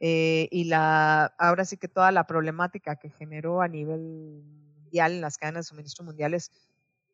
eh, 0.00 0.48
y 0.50 0.64
la, 0.64 1.26
ahora 1.38 1.64
sí 1.64 1.76
que 1.76 1.88
toda 1.88 2.10
la 2.12 2.26
problemática 2.26 2.96
que 2.96 3.10
generó 3.10 3.62
a 3.62 3.68
nivel 3.68 4.42
en 4.98 5.20
las 5.20 5.38
cadenas 5.38 5.66
de 5.66 5.68
suministro 5.70 6.04
mundiales, 6.04 6.50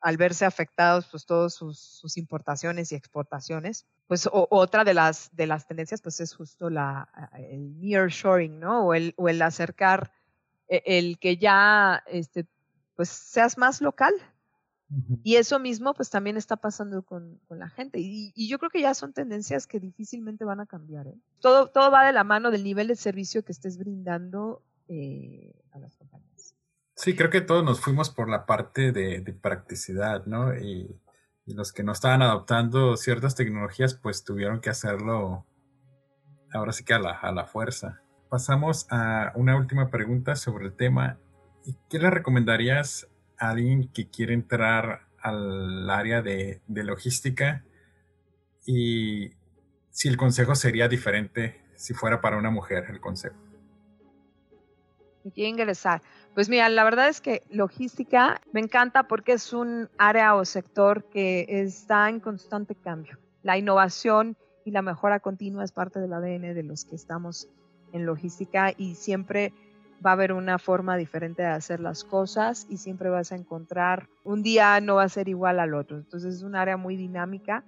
al 0.00 0.16
verse 0.16 0.44
afectados 0.44 1.06
pues 1.10 1.26
todas 1.26 1.54
sus, 1.54 1.78
sus, 1.78 2.16
importaciones 2.16 2.92
y 2.92 2.94
exportaciones, 2.94 3.86
pues 4.06 4.28
otra 4.32 4.84
de 4.84 4.94
las, 4.94 5.34
de 5.34 5.46
las 5.46 5.66
tendencias 5.66 6.00
pues 6.00 6.20
es 6.20 6.34
justo 6.34 6.70
la, 6.70 7.08
el 7.50 7.80
nearshoring, 7.80 8.60
¿no? 8.60 8.86
O 8.86 8.94
el, 8.94 9.14
o 9.16 9.28
el 9.28 9.42
acercar, 9.42 10.12
e, 10.68 10.82
el 10.86 11.18
que 11.18 11.36
ya 11.36 12.02
este, 12.06 12.46
pues 12.94 13.08
seas 13.08 13.58
más 13.58 13.80
local. 13.80 14.14
Y 15.22 15.36
eso 15.36 15.58
mismo 15.58 15.92
pues 15.92 16.08
también 16.08 16.38
está 16.38 16.56
pasando 16.56 17.02
con, 17.02 17.38
con 17.46 17.58
la 17.58 17.68
gente. 17.68 18.00
Y, 18.00 18.32
y, 18.34 18.48
yo 18.48 18.58
creo 18.58 18.70
que 18.70 18.80
ya 18.80 18.94
son 18.94 19.12
tendencias 19.12 19.66
que 19.66 19.80
difícilmente 19.80 20.46
van 20.46 20.60
a 20.60 20.66
cambiar. 20.66 21.08
¿eh? 21.08 21.18
Todo, 21.40 21.68
todo 21.68 21.90
va 21.90 22.06
de 22.06 22.14
la 22.14 22.24
mano 22.24 22.50
del 22.50 22.64
nivel 22.64 22.88
de 22.88 22.96
servicio 22.96 23.44
que 23.44 23.52
estés 23.52 23.76
brindando 23.76 24.62
eh, 24.88 25.52
a 25.72 25.78
las 25.78 25.94
compañías. 25.94 26.54
Sí, 26.98 27.14
creo 27.14 27.30
que 27.30 27.40
todos 27.40 27.62
nos 27.62 27.80
fuimos 27.80 28.10
por 28.10 28.28
la 28.28 28.44
parte 28.44 28.90
de, 28.90 29.22
practicidad, 29.40 30.26
¿no? 30.26 30.56
Y, 30.56 31.00
los 31.46 31.72
que 31.72 31.84
no 31.84 31.92
estaban 31.92 32.22
adoptando 32.22 32.96
ciertas 32.96 33.36
tecnologías, 33.36 33.94
pues 33.94 34.24
tuvieron 34.24 34.60
que 34.60 34.68
hacerlo 34.68 35.46
ahora 36.52 36.72
sí 36.72 36.84
que 36.84 36.94
a 36.94 36.98
la, 36.98 37.12
a 37.12 37.30
la 37.30 37.46
fuerza. 37.46 38.02
Pasamos 38.28 38.88
a 38.90 39.32
una 39.36 39.56
última 39.56 39.90
pregunta 39.90 40.34
sobre 40.34 40.66
el 40.66 40.74
tema. 40.74 41.20
¿Qué 41.88 42.00
le 42.00 42.10
recomendarías 42.10 43.08
a 43.38 43.50
alguien 43.50 43.92
que 43.92 44.10
quiere 44.10 44.34
entrar 44.34 45.06
al 45.20 45.88
área 45.88 46.20
de, 46.20 46.62
de 46.66 46.82
logística? 46.82 47.64
Y 48.66 49.36
si 49.90 50.08
el 50.08 50.16
consejo 50.16 50.56
sería 50.56 50.88
diferente 50.88 51.64
si 51.76 51.94
fuera 51.94 52.20
para 52.20 52.36
una 52.36 52.50
mujer 52.50 52.86
el 52.90 53.00
consejo. 53.00 53.36
Quiere 55.32 55.50
ingresar. 55.50 56.02
Pues 56.38 56.48
mira, 56.48 56.68
la 56.68 56.84
verdad 56.84 57.08
es 57.08 57.20
que 57.20 57.42
logística 57.50 58.40
me 58.52 58.60
encanta 58.60 59.08
porque 59.08 59.32
es 59.32 59.52
un 59.52 59.88
área 59.98 60.36
o 60.36 60.44
sector 60.44 61.02
que 61.10 61.44
está 61.48 62.08
en 62.08 62.20
constante 62.20 62.76
cambio. 62.76 63.18
La 63.42 63.58
innovación 63.58 64.36
y 64.64 64.70
la 64.70 64.80
mejora 64.80 65.18
continua 65.18 65.64
es 65.64 65.72
parte 65.72 65.98
del 65.98 66.12
ADN 66.12 66.54
de 66.54 66.62
los 66.62 66.84
que 66.84 66.94
estamos 66.94 67.48
en 67.92 68.06
logística 68.06 68.72
y 68.76 68.94
siempre 68.94 69.52
va 70.06 70.10
a 70.10 70.12
haber 70.12 70.32
una 70.32 70.60
forma 70.60 70.96
diferente 70.96 71.42
de 71.42 71.48
hacer 71.48 71.80
las 71.80 72.04
cosas 72.04 72.66
y 72.68 72.76
siempre 72.76 73.10
vas 73.10 73.32
a 73.32 73.34
encontrar, 73.34 74.08
un 74.22 74.44
día 74.44 74.80
no 74.80 74.94
va 74.94 75.02
a 75.02 75.08
ser 75.08 75.28
igual 75.28 75.58
al 75.58 75.74
otro. 75.74 75.96
Entonces 75.96 76.36
es 76.36 76.42
un 76.42 76.54
área 76.54 76.76
muy 76.76 76.96
dinámica 76.96 77.64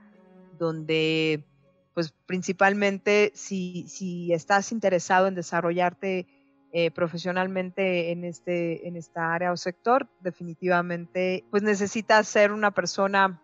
donde 0.60 1.44
pues 1.92 2.14
principalmente 2.24 3.32
si, 3.34 3.88
si 3.88 4.32
estás 4.32 4.70
interesado 4.70 5.26
en 5.26 5.34
desarrollarte 5.34 6.28
eh, 6.72 6.90
profesionalmente 6.90 8.12
en, 8.12 8.24
este, 8.24 8.86
en 8.86 8.96
esta 8.96 9.34
área 9.34 9.52
o 9.52 9.56
sector, 9.56 10.08
definitivamente 10.20 11.44
pues 11.50 11.62
necesitas 11.62 12.28
ser 12.28 12.52
una 12.52 12.70
persona 12.70 13.42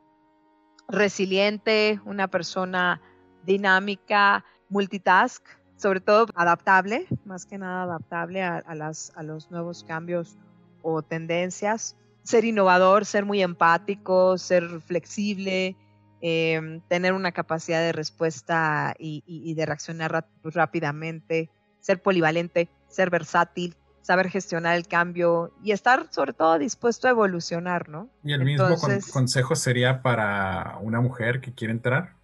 resiliente, 0.88 2.00
una 2.04 2.28
persona 2.28 3.00
dinámica, 3.44 4.44
multitask, 4.68 5.44
sobre 5.76 6.00
todo 6.00 6.26
adaptable, 6.34 7.06
más 7.24 7.46
que 7.46 7.58
nada 7.58 7.82
adaptable 7.82 8.42
a, 8.42 8.62
las, 8.74 9.12
a 9.16 9.22
los 9.22 9.50
nuevos 9.50 9.84
cambios 9.84 10.36
o 10.82 11.02
tendencias. 11.02 11.96
Ser 12.22 12.44
innovador, 12.44 13.04
ser 13.04 13.24
muy 13.24 13.42
empático, 13.42 14.38
ser 14.38 14.80
flexible, 14.80 15.76
em, 16.20 16.80
tener 16.88 17.12
una 17.12 17.32
capacidad 17.32 17.80
de 17.80 17.92
respuesta 17.92 18.94
y, 18.98 19.54
de 19.54 19.66
reaccionar 19.66 20.26
rápidamente, 20.42 21.50
ser 21.80 22.02
polivalente, 22.02 22.68
ser 22.88 23.11
versátil, 23.11 23.75
saber 24.03 24.31
gestionar 24.31 24.77
el 24.77 24.87
cambio 24.87 25.53
y 25.62 25.72
estar 25.72 26.07
sobre 26.11 26.33
todo 26.33 26.59
dispuesto 26.59 27.09
a 27.09 27.11
evolucionar, 27.11 27.88
¿no? 27.88 28.09
Y 28.22 28.33
el 28.33 28.44
mismo 28.44 28.68
consejo 29.12 29.57
sería 29.57 30.03
para 30.03 30.79
una 30.81 31.01
mujer 31.01 31.40
que 31.40 31.53
quiere 31.53 31.72
entrar. 31.72 32.14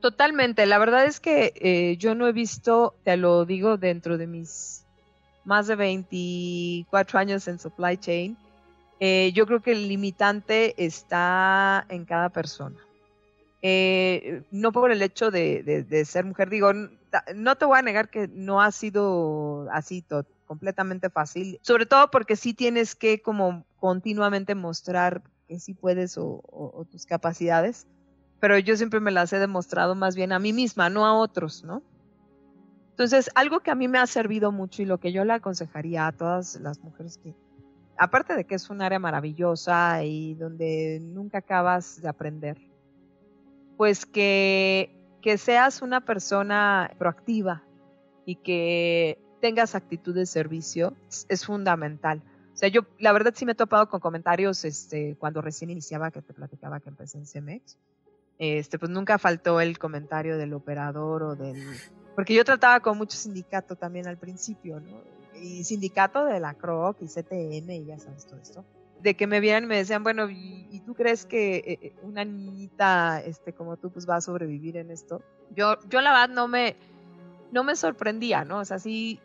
Totalmente. 0.00 0.66
La 0.66 0.78
verdad 0.78 1.04
es 1.04 1.18
que 1.18 1.52
eh, 1.56 1.96
yo 1.96 2.14
no 2.14 2.28
he 2.28 2.32
visto, 2.32 2.94
te 3.02 3.16
lo 3.16 3.44
digo, 3.44 3.76
dentro 3.76 4.18
de 4.18 4.26
mis 4.26 4.84
más 5.44 5.66
de 5.68 5.76
24 5.76 7.18
años 7.18 7.48
en 7.48 7.58
supply 7.58 7.96
chain, 7.96 8.36
eh, 9.00 9.32
yo 9.34 9.46
creo 9.46 9.60
que 9.60 9.72
el 9.72 9.88
limitante 9.88 10.74
está 10.84 11.86
en 11.88 12.04
cada 12.04 12.28
persona. 12.28 12.76
Eh, 13.68 14.42
no 14.50 14.70
por 14.70 14.92
el 14.92 15.02
hecho 15.02 15.30
de, 15.30 16.04
ser 16.06 16.24
mujer, 16.24 16.50
digo, 16.50 16.72
no 17.34 17.56
te 17.56 17.64
voy 17.64 17.78
a 17.78 17.82
negar 17.82 18.10
que 18.10 18.28
no 18.28 18.60
ha 18.60 18.70
sido 18.70 19.66
así 19.72 20.04
completamente 20.46 21.10
fácil, 21.10 21.58
sobre 21.62 21.86
todo 21.86 22.10
porque 22.10 22.36
sí 22.36 22.54
tienes 22.54 22.94
que 22.94 23.22
como 23.22 23.64
continuamente 23.80 24.54
mostrar 24.54 25.22
que 25.48 25.58
sí 25.58 25.74
puedes 25.74 26.16
o 26.16 26.86
tus 26.90 27.06
capacidades 27.06 27.86
pero 28.40 28.58
yo 28.58 28.76
siempre 28.76 29.00
me 29.00 29.10
las 29.10 29.32
he 29.32 29.38
demostrado 29.38 29.94
más 29.94 30.14
bien 30.14 30.32
a 30.32 30.38
mí 30.38 30.52
misma, 30.52 30.90
no 30.90 31.06
a 31.06 31.14
otros, 31.14 31.64
¿no? 31.64 31.82
Entonces, 32.90 33.30
algo 33.34 33.60
que 33.60 33.70
a 33.70 33.74
mí 33.74 33.88
me 33.88 33.98
ha 33.98 34.06
servido 34.06 34.52
mucho 34.52 34.82
y 34.82 34.86
lo 34.86 34.98
que 34.98 35.12
yo 35.12 35.24
le 35.24 35.34
aconsejaría 35.34 36.06
a 36.06 36.12
todas 36.12 36.58
las 36.60 36.80
mujeres 36.80 37.18
que, 37.18 37.34
aparte 37.98 38.34
de 38.34 38.44
que 38.44 38.54
es 38.54 38.70
un 38.70 38.80
área 38.80 38.98
maravillosa 38.98 40.02
y 40.04 40.34
donde 40.34 41.00
nunca 41.02 41.38
acabas 41.38 42.00
de 42.00 42.08
aprender, 42.08 42.56
pues 43.76 44.06
que, 44.06 44.90
que 45.22 45.38
seas 45.38 45.82
una 45.82 46.04
persona 46.04 46.90
proactiva 46.98 47.62
y 48.24 48.36
que 48.36 49.18
tengas 49.40 49.74
actitud 49.74 50.14
de 50.14 50.26
servicio 50.26 50.94
es, 51.28 51.44
fundamental. 51.44 52.22
O 52.52 52.56
sea, 52.56 52.68
yo 52.68 52.82
la 52.98 53.12
verdad 53.12 53.34
sí 53.36 53.44
me 53.44 53.52
he 53.52 53.54
topado 53.54 53.88
con 53.88 54.00
comentarios 54.00 54.64
este, 54.64 55.16
cuando 55.18 55.42
recién 55.42 55.70
iniciaba, 55.70 56.10
que 56.10 56.22
te 56.22 56.32
platicaba 56.32 56.80
que 56.80 56.88
empecé 56.88 57.18
en 57.18 57.26
CEMEX, 57.26 57.76
este, 58.38 58.78
pues 58.78 58.90
nunca 58.90 59.18
faltó 59.18 59.60
el 59.60 59.78
comentario 59.78 60.36
del 60.38 60.52
operador 60.54 61.22
o 61.22 61.34
del... 61.36 61.62
Porque 62.14 62.34
yo 62.34 62.44
trataba 62.44 62.80
con 62.80 62.96
mucho 62.96 63.16
sindicato 63.16 63.76
también 63.76 64.06
al 64.08 64.16
principio, 64.16 64.80
¿no? 64.80 65.02
Y 65.38 65.64
sindicato 65.64 66.24
de 66.24 66.40
la 66.40 66.54
CROC 66.54 67.02
y 67.02 67.06
CTM 67.08 67.70
y 67.70 67.84
ya 67.84 67.98
sabes 67.98 68.26
todo 68.26 68.40
esto. 68.40 68.64
De 69.00 69.14
que 69.14 69.26
me 69.26 69.40
vieran 69.40 69.64
y 69.64 69.66
me 69.66 69.76
decían, 69.76 70.02
bueno, 70.02 70.28
¿y, 70.30 70.82
tú 70.84 70.94
crees 70.94 71.26
que 71.26 71.56
eh, 71.56 71.78
eh, 71.82 71.94
una 72.02 72.24
niñita 72.24 73.20
este, 73.20 73.52
como 73.52 73.76
tú 73.76 73.90
pues 73.90 74.08
va 74.08 74.16
a 74.16 74.20
sobrevivir 74.20 74.76
en 74.76 74.90
esto? 74.90 75.22
Yo, 75.54 75.76
yo 75.88 76.00
la 76.00 76.12
verdad 76.12 76.34
no 76.34 76.48
me, 76.48 76.76
no 77.50 77.64
me 77.64 77.74
sorprendía, 77.74 78.44
¿no? 78.44 78.58
O 78.58 78.64
sea, 78.64 78.78
sí 78.78 79.20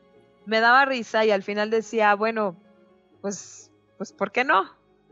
me 0.45 0.59
daba 0.59 0.85
risa 0.85 1.23
y 1.25 1.31
al 1.31 1.43
final 1.43 1.69
decía, 1.69 2.15
bueno, 2.15 2.55
pues, 3.21 3.71
pues, 3.97 4.11
¿por 4.11 4.31
qué 4.31 4.43
no? 4.43 4.63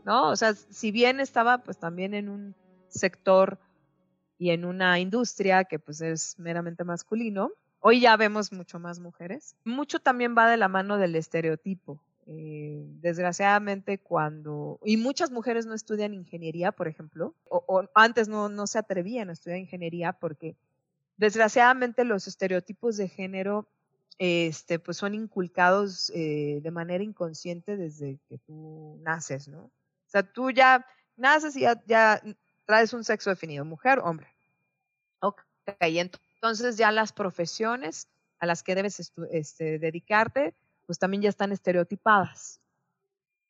¿No? 0.04 0.28
O 0.28 0.36
sea, 0.36 0.54
si 0.54 0.90
bien 0.90 1.20
estaba 1.20 1.58
pues 1.58 1.78
también 1.78 2.14
en 2.14 2.28
un 2.28 2.54
sector 2.88 3.58
y 4.38 4.50
en 4.50 4.64
una 4.64 4.98
industria 4.98 5.64
que 5.64 5.78
pues 5.78 6.00
es 6.00 6.38
meramente 6.38 6.82
masculino. 6.82 7.50
Hoy 7.80 8.00
ya 8.00 8.16
vemos 8.16 8.52
mucho 8.52 8.78
más 8.78 8.98
mujeres. 8.98 9.54
Mucho 9.64 10.00
también 10.00 10.34
va 10.36 10.50
de 10.50 10.56
la 10.56 10.68
mano 10.68 10.96
del 10.96 11.14
estereotipo. 11.14 12.00
Eh, 12.32 12.84
desgraciadamente 13.00 13.98
cuando, 13.98 14.78
y 14.84 14.96
muchas 14.96 15.32
mujeres 15.32 15.66
no 15.66 15.74
estudian 15.74 16.14
ingeniería, 16.14 16.70
por 16.70 16.86
ejemplo, 16.86 17.34
o, 17.48 17.88
antes 17.92 18.28
no, 18.28 18.48
no 18.48 18.68
se 18.68 18.78
atrevían 18.78 19.30
a 19.30 19.32
estudiar 19.32 19.58
ingeniería 19.58 20.12
porque 20.12 20.54
desgraciadamente 21.16 22.04
los 22.04 22.28
estereotipos 22.28 22.96
de 22.96 23.08
género 23.08 23.66
este, 24.20 24.78
pues 24.78 24.96
son 24.96 25.16
inculcados 25.16 26.12
eh, 26.14 26.60
de 26.62 26.70
manera 26.70 27.02
inconsciente 27.02 27.76
desde 27.76 28.20
que 28.28 28.38
tú 28.38 29.00
naces, 29.02 29.48
¿no? 29.48 29.62
O 29.64 29.70
sea, 30.06 30.22
tú 30.22 30.52
ya 30.52 30.86
naces 31.16 31.56
y 31.56 31.62
ya, 31.62 31.82
ya 31.84 32.22
traes 32.64 32.92
un 32.92 33.02
sexo 33.02 33.30
definido, 33.30 33.64
mujer, 33.64 33.98
hombre. 34.04 34.28
Ok, 35.18 35.42
entonces 35.80 36.76
ya 36.76 36.92
las 36.92 37.12
profesiones 37.12 38.06
a 38.38 38.46
las 38.46 38.62
que 38.62 38.76
debes 38.76 39.12
este, 39.32 39.80
dedicarte, 39.80 40.54
pues 40.90 40.98
también 40.98 41.22
ya 41.22 41.28
están 41.28 41.52
estereotipadas. 41.52 42.60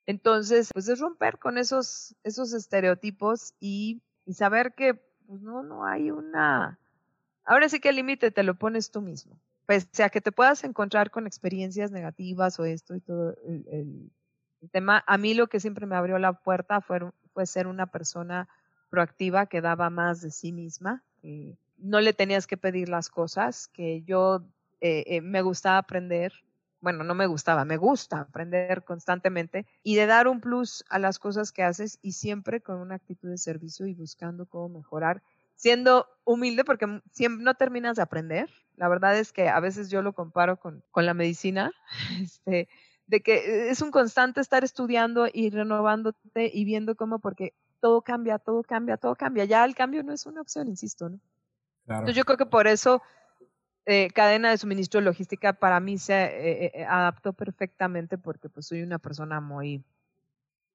Entonces, 0.04 0.68
pues 0.74 0.90
es 0.90 1.00
romper 1.00 1.38
con 1.38 1.56
esos, 1.56 2.14
esos 2.22 2.52
estereotipos 2.52 3.54
y, 3.58 4.02
saber 4.30 4.74
que 4.74 4.92
pues 5.26 5.40
no, 5.40 5.62
no 5.62 5.86
hay 5.86 6.10
una... 6.10 6.78
Ahora 7.42 7.70
sí 7.70 7.80
que 7.80 7.88
el 7.88 7.96
límite 7.96 8.30
te 8.30 8.42
lo 8.42 8.56
pones 8.56 8.90
tú 8.90 9.00
mismo. 9.00 9.40
Pese 9.64 10.02
a 10.02 10.10
que 10.10 10.20
te 10.20 10.32
puedas 10.32 10.64
encontrar 10.64 11.10
con 11.10 11.26
experiencias 11.26 11.90
negativas 11.90 12.60
o 12.60 12.66
esto 12.66 12.94
y 12.94 13.00
todo 13.00 13.34
el, 13.46 14.10
tema, 14.70 15.02
a 15.06 15.16
mí 15.16 15.32
lo 15.32 15.46
que 15.46 15.60
siempre 15.60 15.86
me 15.86 15.96
abrió 15.96 16.18
la 16.18 16.34
puerta 16.34 16.82
fue, 16.82 17.10
fue 17.32 17.46
ser 17.46 17.68
una 17.68 17.86
persona 17.86 18.50
proactiva 18.90 19.46
que 19.46 19.62
daba 19.62 19.88
más 19.88 20.20
de 20.20 20.30
sí 20.30 20.52
misma, 20.52 21.02
que 21.22 21.56
no 21.78 22.02
le 22.02 22.12
tenías 22.12 22.46
que 22.46 22.58
pedir 22.58 22.90
las 22.90 23.08
cosas, 23.08 23.68
que 23.68 24.02
yo 24.02 24.44
eh, 24.82 25.04
eh, 25.06 25.20
me 25.22 25.40
gustaba 25.40 25.78
aprender, 25.78 26.34
bueno, 26.80 27.04
no 27.04 27.14
me 27.14 27.26
gustaba, 27.26 27.64
me 27.64 27.76
gusta 27.76 28.20
aprender 28.20 28.84
constantemente 28.84 29.66
y 29.82 29.96
de 29.96 30.06
dar 30.06 30.28
un 30.28 30.40
plus 30.40 30.84
a 30.88 30.98
las 30.98 31.18
cosas 31.18 31.52
que 31.52 31.62
haces 31.62 31.98
y 32.02 32.12
siempre 32.12 32.60
con 32.60 32.76
una 32.76 32.94
actitud 32.94 33.28
de 33.28 33.38
servicio 33.38 33.86
y 33.86 33.94
buscando 33.94 34.46
cómo 34.46 34.68
mejorar, 34.68 35.22
siendo 35.54 36.08
humilde 36.24 36.64
porque 36.64 37.02
siempre 37.12 37.44
no 37.44 37.54
terminas 37.54 37.96
de 37.96 38.02
aprender. 38.02 38.48
La 38.76 38.88
verdad 38.88 39.18
es 39.18 39.32
que 39.32 39.48
a 39.48 39.60
veces 39.60 39.90
yo 39.90 40.00
lo 40.00 40.14
comparo 40.14 40.58
con, 40.58 40.82
con 40.90 41.04
la 41.04 41.12
medicina, 41.12 41.72
este, 42.20 42.68
de 43.06 43.20
que 43.20 43.68
es 43.68 43.82
un 43.82 43.90
constante 43.90 44.40
estar 44.40 44.64
estudiando 44.64 45.26
y 45.30 45.50
renovándote 45.50 46.50
y 46.52 46.64
viendo 46.64 46.94
cómo, 46.94 47.18
porque 47.18 47.54
todo 47.80 48.02
cambia, 48.02 48.38
todo 48.38 48.62
cambia, 48.62 48.96
todo 48.96 49.16
cambia. 49.16 49.44
Ya 49.44 49.64
el 49.64 49.74
cambio 49.74 50.02
no 50.02 50.12
es 50.12 50.26
una 50.26 50.40
opción, 50.40 50.68
insisto, 50.68 51.10
¿no? 51.10 51.20
Entonces 51.86 52.14
yo 52.14 52.24
creo 52.24 52.38
que 52.38 52.46
por 52.46 52.68
eso 52.68 53.02
eh, 53.90 54.08
cadena 54.14 54.50
de 54.50 54.58
suministro 54.58 55.00
logística 55.00 55.52
para 55.52 55.80
mí 55.80 55.98
se 55.98 56.14
eh, 56.14 56.72
eh, 56.74 56.84
adaptó 56.84 57.32
perfectamente 57.32 58.18
porque 58.18 58.48
pues 58.48 58.66
soy 58.66 58.82
una 58.82 59.00
persona 59.00 59.40
muy 59.40 59.84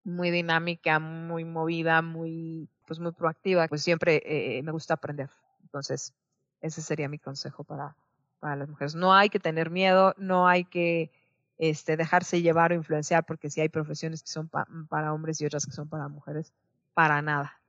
muy 0.03 0.31
dinámica, 0.31 0.99
muy 0.99 1.45
movida, 1.45 2.01
muy 2.01 2.67
pues 2.85 2.99
muy 2.99 3.13
proactiva, 3.13 3.67
pues 3.67 3.81
siempre 3.81 4.61
me 4.63 4.71
gusta 4.71 4.95
aprender. 4.95 5.29
Entonces, 5.63 6.13
ese 6.61 6.81
sería 6.81 7.09
mi 7.09 7.17
consejo 7.17 7.63
para, 7.63 7.95
para 8.39 8.55
las 8.55 8.69
mujeres. 8.69 8.93
No 8.93 9.13
hay 9.13 9.29
que 9.29 9.39
tener 9.39 9.71
miedo, 9.71 10.13
no 10.17 10.47
hay 10.47 10.65
que 10.65 11.09
este, 11.57 11.97
dejarse 11.97 12.41
llevar 12.41 12.71
o 12.71 12.75
influenciar 12.75 13.25
porque 13.25 13.49
si 13.49 13.61
hay 13.61 13.69
profesiones 13.69 14.21
que 14.21 14.29
son 14.29 14.49
para 14.49 15.13
hombres 15.13 15.41
y 15.41 15.45
otras 15.45 15.65
que 15.65 15.71
son 15.71 15.87
para 15.87 16.07
mujeres 16.07 16.53
para 16.93 17.21
nada. 17.21 17.59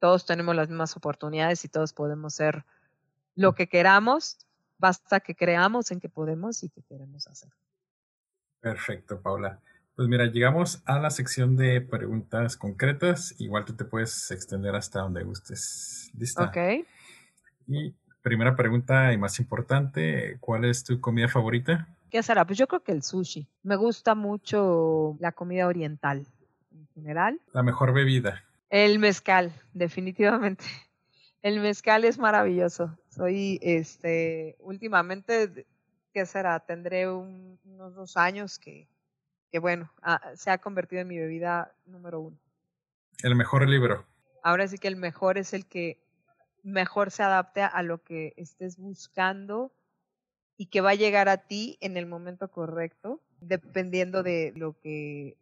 Todos 0.00 0.26
tenemos 0.26 0.56
las 0.56 0.68
mismas 0.68 0.96
oportunidades 0.96 1.64
y 1.64 1.68
todos 1.68 1.92
podemos 1.92 2.34
ser 2.34 2.64
lo 3.36 3.54
que 3.54 3.68
queramos, 3.68 4.38
basta 4.78 5.20
que 5.20 5.34
creamos 5.34 5.90
en 5.90 6.00
que 6.00 6.08
podemos 6.08 6.62
y 6.62 6.68
que 6.68 6.82
queremos 6.82 7.26
hacer. 7.26 7.50
Perfecto, 8.60 9.20
Paula. 9.20 9.60
Pues 9.96 10.08
mira, 10.08 10.26
llegamos 10.26 10.82
a 10.86 10.98
la 10.98 11.10
sección 11.10 11.56
de 11.56 11.80
preguntas 11.80 12.56
concretas. 12.56 13.34
Igual 13.38 13.64
tú 13.64 13.74
te 13.74 13.84
puedes 13.84 14.30
extender 14.30 14.74
hasta 14.74 15.00
donde 15.00 15.22
gustes. 15.22 16.10
¿Lista? 16.14 16.44
Ok. 16.44 16.86
Y 17.68 17.94
primera 18.22 18.56
pregunta 18.56 19.12
y 19.12 19.18
más 19.18 19.38
importante, 19.38 20.38
¿cuál 20.40 20.64
es 20.64 20.82
tu 20.82 21.00
comida 21.00 21.28
favorita? 21.28 21.86
¿Qué 22.10 22.22
será? 22.22 22.44
Pues 22.44 22.58
yo 22.58 22.66
creo 22.66 22.82
que 22.82 22.92
el 22.92 23.02
sushi. 23.02 23.46
Me 23.62 23.76
gusta 23.76 24.14
mucho 24.14 25.16
la 25.20 25.32
comida 25.32 25.66
oriental 25.66 26.26
en 26.72 26.88
general. 26.94 27.40
La 27.52 27.62
mejor 27.62 27.92
bebida. 27.92 28.42
El 28.70 28.98
mezcal, 28.98 29.52
definitivamente. 29.72 30.64
El 31.42 31.60
mezcal 31.60 32.04
es 32.04 32.18
maravilloso. 32.18 32.98
Soy, 33.14 33.58
este, 33.62 34.56
últimamente, 34.58 35.66
¿qué 36.12 36.26
será? 36.26 36.58
Tendré 36.60 37.08
unos 37.08 37.94
dos 37.94 38.16
años 38.16 38.58
que, 38.58 38.88
que 39.50 39.58
bueno, 39.58 39.90
se 40.34 40.50
ha 40.50 40.58
convertido 40.58 41.02
en 41.02 41.08
mi 41.08 41.18
bebida 41.18 41.72
número 41.86 42.20
uno. 42.20 42.38
El 43.22 43.36
mejor 43.36 43.68
libro. 43.68 44.04
Ahora 44.42 44.66
sí 44.66 44.78
que 44.78 44.88
el 44.88 44.96
mejor 44.96 45.38
es 45.38 45.54
el 45.54 45.64
que 45.66 45.98
mejor 46.64 47.10
se 47.10 47.22
adapte 47.22 47.62
a 47.62 47.82
lo 47.82 48.02
que 48.02 48.34
estés 48.36 48.78
buscando 48.78 49.72
y 50.56 50.66
que 50.66 50.80
va 50.80 50.90
a 50.90 50.94
llegar 50.94 51.28
a 51.28 51.36
ti 51.36 51.78
en 51.80 51.96
el 51.96 52.06
momento 52.06 52.50
correcto, 52.50 53.20
dependiendo 53.40 54.22
de 54.22 54.52
lo 54.56 54.78
que 54.80 55.36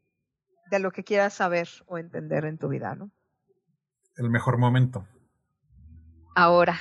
de 0.71 0.79
lo 0.79 0.91
que 0.91 1.05
quieras 1.05 1.35
saber 1.35 1.69
o 1.87 1.99
entender 1.99 2.45
en 2.45 2.57
tu 2.57 2.69
vida, 2.69 2.95
¿no? 2.95 3.11
el 4.17 4.31
mejor 4.31 4.59
momento? 4.59 5.07
Ahora. 6.35 6.79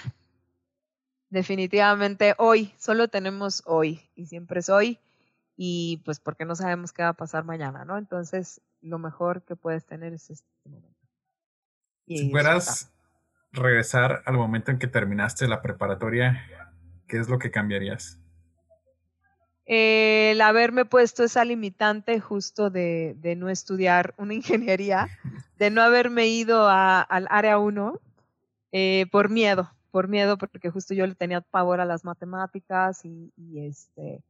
Definitivamente 1.31 2.35
hoy, 2.37 2.73
solo 2.77 3.07
tenemos 3.07 3.63
hoy 3.65 4.01
y 4.13 4.27
siempre 4.27 4.59
es 4.59 4.69
hoy 4.69 4.99
y 5.57 6.01
pues 6.05 6.19
porque 6.19 6.45
no 6.45 6.55
sabemos 6.55 6.93
qué 6.93 7.01
va 7.01 7.09
a 7.09 7.13
pasar 7.13 7.43
mañana, 7.43 7.85
¿no? 7.85 7.97
Entonces, 7.97 8.61
lo 8.81 8.99
mejor 8.99 9.43
que 9.43 9.55
puedes 9.55 9.85
tener 9.85 10.13
es 10.13 10.29
este 10.29 10.47
momento. 10.65 10.99
si 12.05 12.29
fueras 12.29 12.91
regresar 13.51 14.21
al 14.25 14.35
momento 14.35 14.71
en 14.71 14.77
que 14.77 14.87
terminaste 14.87 15.47
la 15.47 15.61
preparatoria, 15.61 16.45
¿qué 17.07 17.17
es 17.17 17.27
lo 17.27 17.39
que 17.39 17.49
cambiarías? 17.49 18.21
el 19.73 20.41
haberme 20.41 20.83
puesto 20.83 21.23
esa 21.23 21.45
limitante 21.45 22.19
justo 22.19 22.69
de, 22.69 23.15
de 23.19 23.37
no 23.37 23.47
estudiar 23.49 24.13
una 24.17 24.33
ingeniería, 24.33 25.07
de 25.57 25.69
no 25.69 25.81
haberme 25.81 26.27
ido 26.27 26.67
al 26.67 27.27
área 27.29 27.57
1 27.57 27.99
eh, 28.73 29.05
por 29.11 29.29
miedo, 29.29 29.71
por 29.91 30.07
miedo, 30.07 30.37
porque 30.37 30.69
justo 30.69 30.93
yo 30.93 31.05
le 31.05 31.15
tenía 31.15 31.41
pavor 31.41 31.81
a 31.81 31.85
las 31.85 32.03
matemáticas 32.05 33.05
y, 33.05 33.31
este, 33.59 34.23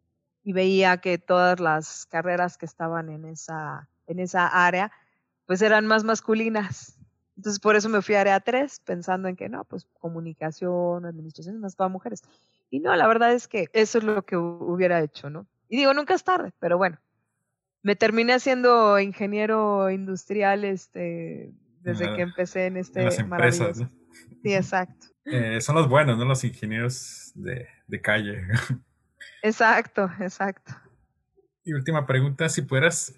y 0.43 0.53
veía 0.53 0.97
que 0.97 1.17
todas 1.17 1.59
las 1.59 2.05
carreras 2.07 2.57
que 2.57 2.65
estaban 2.65 3.09
en 3.09 3.25
esa, 3.25 3.87
en 4.07 4.19
esa 4.19 4.47
área, 4.47 4.91
pues 5.45 5.61
eran 5.61 5.85
más 5.85 6.03
masculinas. 6.03 6.97
Entonces 7.37 7.59
por 7.59 7.75
eso 7.75 7.89
me 7.89 8.01
fui 8.01 8.15
a 8.15 8.21
área 8.21 8.39
3, 8.39 8.81
pensando 8.81 9.27
en 9.27 9.35
que 9.35 9.49
no, 9.49 9.63
pues 9.63 9.87
comunicación, 9.99 11.05
administración, 11.05 11.59
más 11.59 11.75
para 11.75 11.89
mujeres. 11.89 12.21
Y 12.69 12.79
no, 12.79 12.95
la 12.95 13.07
verdad 13.07 13.33
es 13.33 13.47
que 13.47 13.67
eso 13.73 13.99
es 13.99 14.03
lo 14.03 14.23
que 14.23 14.37
hubiera 14.37 15.01
hecho, 15.01 15.29
¿no? 15.29 15.47
Y 15.69 15.77
digo, 15.77 15.93
nunca 15.93 16.13
es 16.13 16.23
tarde, 16.23 16.51
pero 16.59 16.77
bueno, 16.77 16.99
me 17.83 17.95
terminé 17.95 18.39
siendo 18.39 18.99
ingeniero 18.99 19.89
industrial 19.89 20.63
este, 20.65 21.53
desde 21.81 22.13
que 22.15 22.21
empecé 22.21 22.67
en 22.67 22.77
este 22.77 22.99
en 22.99 23.05
las 23.05 23.19
empresas, 23.19 23.79
¿no? 23.79 23.89
Sí, 24.43 24.53
exacto. 24.53 25.07
Eh, 25.25 25.61
son 25.61 25.75
los 25.75 25.87
buenos, 25.87 26.17
¿no? 26.17 26.25
Los 26.25 26.43
ingenieros 26.43 27.31
de, 27.35 27.67
de 27.87 28.01
calle. 28.01 28.47
Exacto, 29.43 30.09
exacto. 30.19 30.73
Y 31.63 31.73
última 31.73 32.05
pregunta, 32.05 32.49
si 32.49 32.61
pudieras 32.61 33.13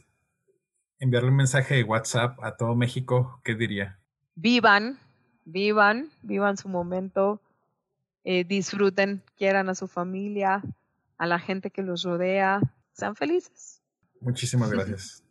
enviarle 0.99 1.29
un 1.29 1.35
mensaje 1.35 1.75
de 1.75 1.83
WhatsApp 1.83 2.37
a 2.41 2.55
todo 2.55 2.75
México, 2.75 3.41
¿qué 3.43 3.55
diría? 3.55 3.99
Vivan, 4.35 4.99
vivan, 5.45 6.09
vivan 6.21 6.57
su 6.57 6.69
momento, 6.69 7.41
eh, 8.23 8.43
disfruten, 8.43 9.21
quieran 9.37 9.69
a 9.69 9.75
su 9.75 9.87
familia, 9.87 10.61
a 11.17 11.25
la 11.25 11.39
gente 11.39 11.71
que 11.71 11.83
los 11.83 12.03
rodea, 12.03 12.61
sean 12.93 13.15
felices. 13.15 13.81
Muchísimas 14.21 14.71
gracias. 14.71 15.22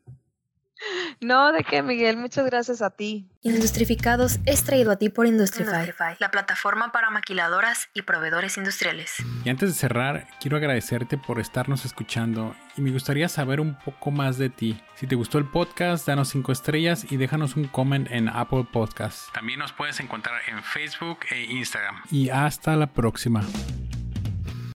No, 1.20 1.52
de 1.52 1.64
qué, 1.64 1.82
Miguel. 1.82 2.16
Muchas 2.16 2.46
gracias 2.46 2.82
a 2.82 2.90
ti. 2.90 3.26
Industrificados 3.42 4.38
es 4.44 4.64
traído 4.64 4.92
a 4.92 4.96
ti 4.96 5.08
por 5.08 5.26
Industrify, 5.26 6.16
la 6.18 6.30
plataforma 6.30 6.92
para 6.92 7.10
maquiladoras 7.10 7.88
y 7.94 8.02
proveedores 8.02 8.56
industriales. 8.56 9.16
Y 9.44 9.48
antes 9.48 9.68
de 9.68 9.74
cerrar, 9.74 10.28
quiero 10.40 10.56
agradecerte 10.56 11.18
por 11.18 11.40
estarnos 11.40 11.84
escuchando 11.84 12.54
y 12.76 12.82
me 12.82 12.90
gustaría 12.90 13.28
saber 13.28 13.60
un 13.60 13.78
poco 13.78 14.10
más 14.10 14.38
de 14.38 14.48
ti. 14.48 14.80
Si 14.94 15.06
te 15.06 15.16
gustó 15.16 15.38
el 15.38 15.46
podcast, 15.46 16.06
danos 16.06 16.28
5 16.28 16.52
estrellas 16.52 17.06
y 17.10 17.16
déjanos 17.16 17.56
un 17.56 17.66
comment 17.66 18.08
en 18.10 18.28
Apple 18.28 18.66
Podcasts. 18.72 19.30
También 19.32 19.58
nos 19.58 19.72
puedes 19.72 19.98
encontrar 20.00 20.40
en 20.48 20.62
Facebook 20.62 21.20
e 21.30 21.42
Instagram. 21.42 22.02
Y 22.10 22.30
hasta 22.30 22.76
la 22.76 22.86
próxima. 22.86 23.42